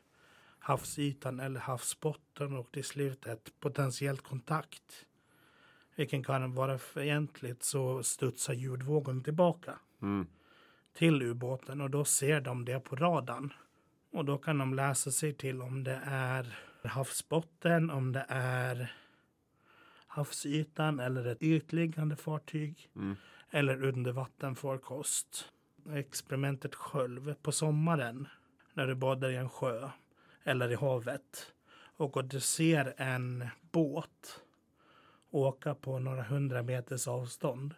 havsytan 0.59 1.39
eller 1.39 1.59
havsbotten 1.59 2.55
och 2.57 2.72
till 2.72 2.84
slut 2.84 3.26
ett 3.26 3.59
potentiellt 3.59 4.22
kontakt 4.22 5.05
vilken 5.95 6.24
kan 6.24 6.53
vara 6.55 6.78
fientligt 6.78 7.63
så 7.63 8.03
studsar 8.03 8.53
ljudvågen 8.53 9.24
tillbaka 9.24 9.80
Mm. 10.01 10.28
till 10.93 11.22
ubåten 11.22 11.82
och 11.82 11.89
då 11.89 12.05
ser 12.05 12.41
de 12.41 12.66
det 12.66 12.80
på 12.80 12.95
radarn. 12.95 13.53
Och 14.11 14.26
då 14.26 14.38
kan 14.38 14.57
de 14.57 14.74
läsa 14.74 15.11
sig 15.11 15.34
till 15.34 15.61
om 15.61 15.84
det 15.84 16.01
är 16.05 16.57
havsbotten, 16.84 17.89
om 17.89 18.11
det 18.11 18.26
är 18.30 18.93
havsytan 20.07 20.99
eller 20.99 21.26
ett 21.26 21.41
ytliggande 21.43 22.16
fartyg 22.16 22.89
Mm. 22.95 23.16
eller 23.49 23.84
undervattenfarkost. 23.84 25.51
Experimentet 25.94 26.76
själv 26.76 27.34
på 27.42 27.52
sommaren 27.52 28.28
när 28.74 28.88
du 28.88 28.96
badar 28.96 29.30
i 29.30 29.36
en 29.36 29.50
sjö 29.50 29.90
eller 30.44 30.72
i 30.72 30.76
havet 30.76 31.54
och 31.98 32.26
du 32.26 32.40
ser 32.40 32.94
en 32.98 33.48
båt 33.72 34.42
åka 35.30 35.76
på 35.76 36.00
några 36.00 36.24
hundra 36.24 36.64
meters 36.64 37.08
avstånd 37.08 37.76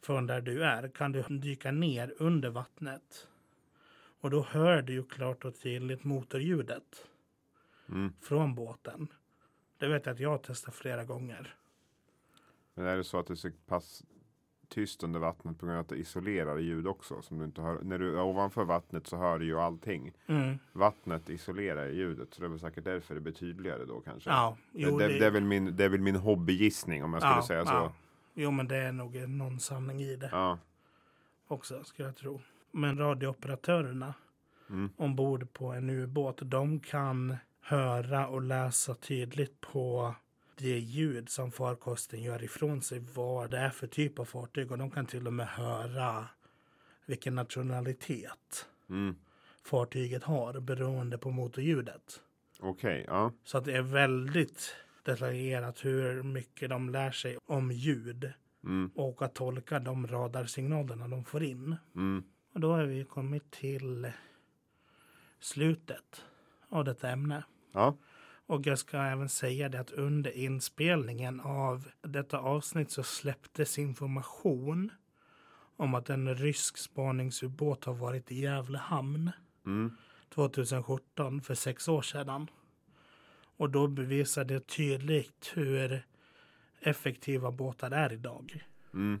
från 0.00 0.26
där 0.26 0.40
du 0.40 0.64
är 0.64 0.88
kan 0.88 1.12
du 1.12 1.22
dyka 1.22 1.70
ner 1.72 2.14
under 2.18 2.50
vattnet. 2.50 3.28
Och 4.20 4.30
då 4.30 4.42
hör 4.42 4.82
du 4.82 4.92
ju 4.92 5.04
klart 5.04 5.44
och 5.44 5.60
tydligt 5.60 6.04
motorljudet 6.04 7.06
Mm. 7.88 8.12
från 8.20 8.54
båten. 8.54 9.08
Det 9.78 9.88
vet 9.88 10.06
jag 10.06 10.12
att 10.12 10.20
jag 10.20 10.30
har 10.30 10.38
testat 10.38 10.74
flera 10.74 11.04
gånger. 11.04 11.56
Men 12.74 12.86
är 12.86 12.96
det 12.96 13.04
så 13.04 13.18
att 13.18 13.38
så 13.38 13.50
pass 13.66 14.04
tyst 14.72 15.02
under 15.02 15.20
vattnet 15.20 15.58
på 15.58 15.66
grund 15.66 15.78
av 15.78 15.82
att 15.82 15.88
det 15.88 15.96
isolerar 15.96 16.58
ljud 16.58 16.86
också? 16.86 17.22
Som 17.22 17.38
du 17.38 17.44
inte 17.44 17.62
hör. 17.62 17.78
När 17.82 17.98
du 17.98 18.16
är 18.18 18.22
ovanför 18.22 18.64
vattnet 18.64 19.06
så 19.06 19.16
hör 19.16 19.38
du 19.38 19.44
ju 19.44 19.58
allting. 19.58 20.12
Mm. 20.26 20.58
Vattnet 20.72 21.28
isolerar 21.28 21.88
ljudet. 21.88 22.34
Så 22.34 22.40
det 22.40 22.46
är 22.46 22.48
väl 22.50 22.60
säkert 22.60 22.84
därför 22.84 23.14
det 23.14 23.20
blir 23.20 23.32
tydligare 23.32 23.84
då 23.84 24.00
kanske. 24.00 24.30
Ja, 24.30 24.56
det, 24.72 24.80
jo, 24.80 24.98
det, 24.98 25.08
det, 25.08 25.18
det, 25.18 25.26
är 25.26 25.30
väl 25.30 25.44
min, 25.44 25.76
det 25.76 25.84
är 25.84 25.88
väl 25.88 26.00
min 26.00 26.16
hobbygissning 26.16 27.04
om 27.04 27.12
jag 27.12 27.22
skulle 27.22 27.34
ja, 27.34 27.42
säga 27.42 27.64
så. 27.64 27.72
ja. 27.72 27.92
Jo, 28.34 28.50
men 28.50 28.68
det 28.68 28.76
är 28.76 28.92
nog 28.92 29.28
någon 29.28 29.60
sanning 29.60 30.00
i 30.02 30.16
det 30.16 30.28
Ja. 30.32 30.58
också, 31.48 31.84
skulle 31.84 32.08
jag 32.08 32.16
tro. 32.16 32.40
Men 32.70 32.98
radiooperatörerna 32.98 34.14
Mm. 34.70 34.90
ombord 34.96 35.52
på 35.52 35.72
en 35.72 35.90
ubåt, 35.90 36.38
de 36.42 36.80
kan 36.80 37.36
höra 37.60 38.26
och 38.28 38.42
läsa 38.42 38.94
tydligt 38.94 39.60
på 39.60 40.14
det 40.62 40.78
ljud 40.78 41.28
som 41.28 41.52
farkosten 41.52 42.22
gör 42.22 42.42
ifrån 42.44 42.82
sig, 42.82 42.98
vad 43.14 43.50
det 43.50 43.58
är 43.58 43.70
för 43.70 43.86
typ 43.86 44.18
av 44.18 44.24
fartyg 44.24 44.72
och 44.72 44.78
de 44.78 44.90
kan 44.90 45.06
till 45.06 45.26
och 45.26 45.32
med 45.32 45.48
höra 45.48 46.28
vilken 47.06 47.34
nationalitet 47.34 48.66
Mm. 48.88 49.14
fartyget 49.64 50.24
har 50.24 50.60
beroende 50.60 51.18
på 51.18 51.30
motorljudet. 51.30 52.20
Okej, 52.60 53.04
ja. 53.08 53.32
Så 53.44 53.58
att 53.58 53.64
det 53.64 53.72
är 53.76 53.82
väldigt 53.82 54.76
detaljerat 55.02 55.84
hur 55.84 56.22
mycket 56.22 56.70
de 56.70 56.90
lär 56.90 57.10
sig 57.10 57.38
om 57.46 57.72
ljud 57.72 58.32
Mm. 58.64 58.90
och 58.94 59.22
att 59.22 59.34
tolka 59.34 59.78
de 59.78 60.06
radarsignalerna 60.06 61.08
de 61.08 61.24
får 61.24 61.42
in. 61.42 61.76
Mm. 61.96 62.24
Och 62.52 62.60
då 62.60 62.72
har 62.72 62.84
vi 62.84 63.04
kommit 63.04 63.50
till 63.50 64.12
slutet 65.40 66.24
av 66.68 66.84
detta 66.84 67.10
ämne. 67.10 67.44
Ja. 67.72 67.96
Och 68.52 68.66
jag 68.66 68.78
ska 68.78 68.98
även 68.98 69.28
säga 69.28 69.68
det 69.68 69.80
att 69.80 69.90
under 69.90 70.36
inspelningen 70.36 71.40
av 71.40 71.88
detta 72.02 72.38
avsnitt 72.38 72.90
så 72.90 73.02
släpptes 73.02 73.78
information 73.78 74.90
om 75.76 75.94
att 75.94 76.10
en 76.10 76.34
rysk 76.34 76.78
spaningsubåt 76.78 77.84
har 77.84 77.94
varit 77.94 78.32
i 78.32 78.40
Gävle 78.40 78.78
hamn 78.78 79.30
Mm. 79.66 79.96
2017 80.34 81.40
för 81.40 81.54
sex 81.54 81.88
år 81.88 82.02
sedan. 82.02 82.50
Och 83.56 83.70
då 83.70 83.86
bevisade 83.86 84.54
det 84.54 84.66
tydligt 84.66 85.52
hur 85.54 86.06
effektiva 86.80 87.50
båtar 87.50 87.90
är 87.90 88.12
idag. 88.12 88.64
Mm. 88.94 89.20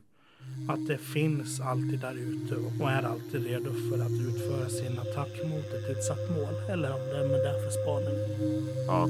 Att 0.68 0.86
det 0.86 0.98
finns 0.98 1.60
alltid 1.60 2.00
där 2.00 2.14
ute 2.14 2.54
och 2.54 2.90
är 2.90 3.02
alltid 3.02 3.44
redo 3.46 3.70
för 3.72 3.98
att 3.98 4.20
utföra 4.28 4.68
sin 4.68 4.98
attack 4.98 5.40
mot 5.44 5.66
ett 5.74 5.90
utsatt 5.90 6.30
mål. 6.30 6.54
Eller 6.70 6.94
om 6.94 7.00
det 7.10 7.18
är 7.18 7.28
med 7.28 7.40
det 7.40 7.62
för 7.62 7.70
spaning. 7.70 8.18
Ja. 8.86 9.08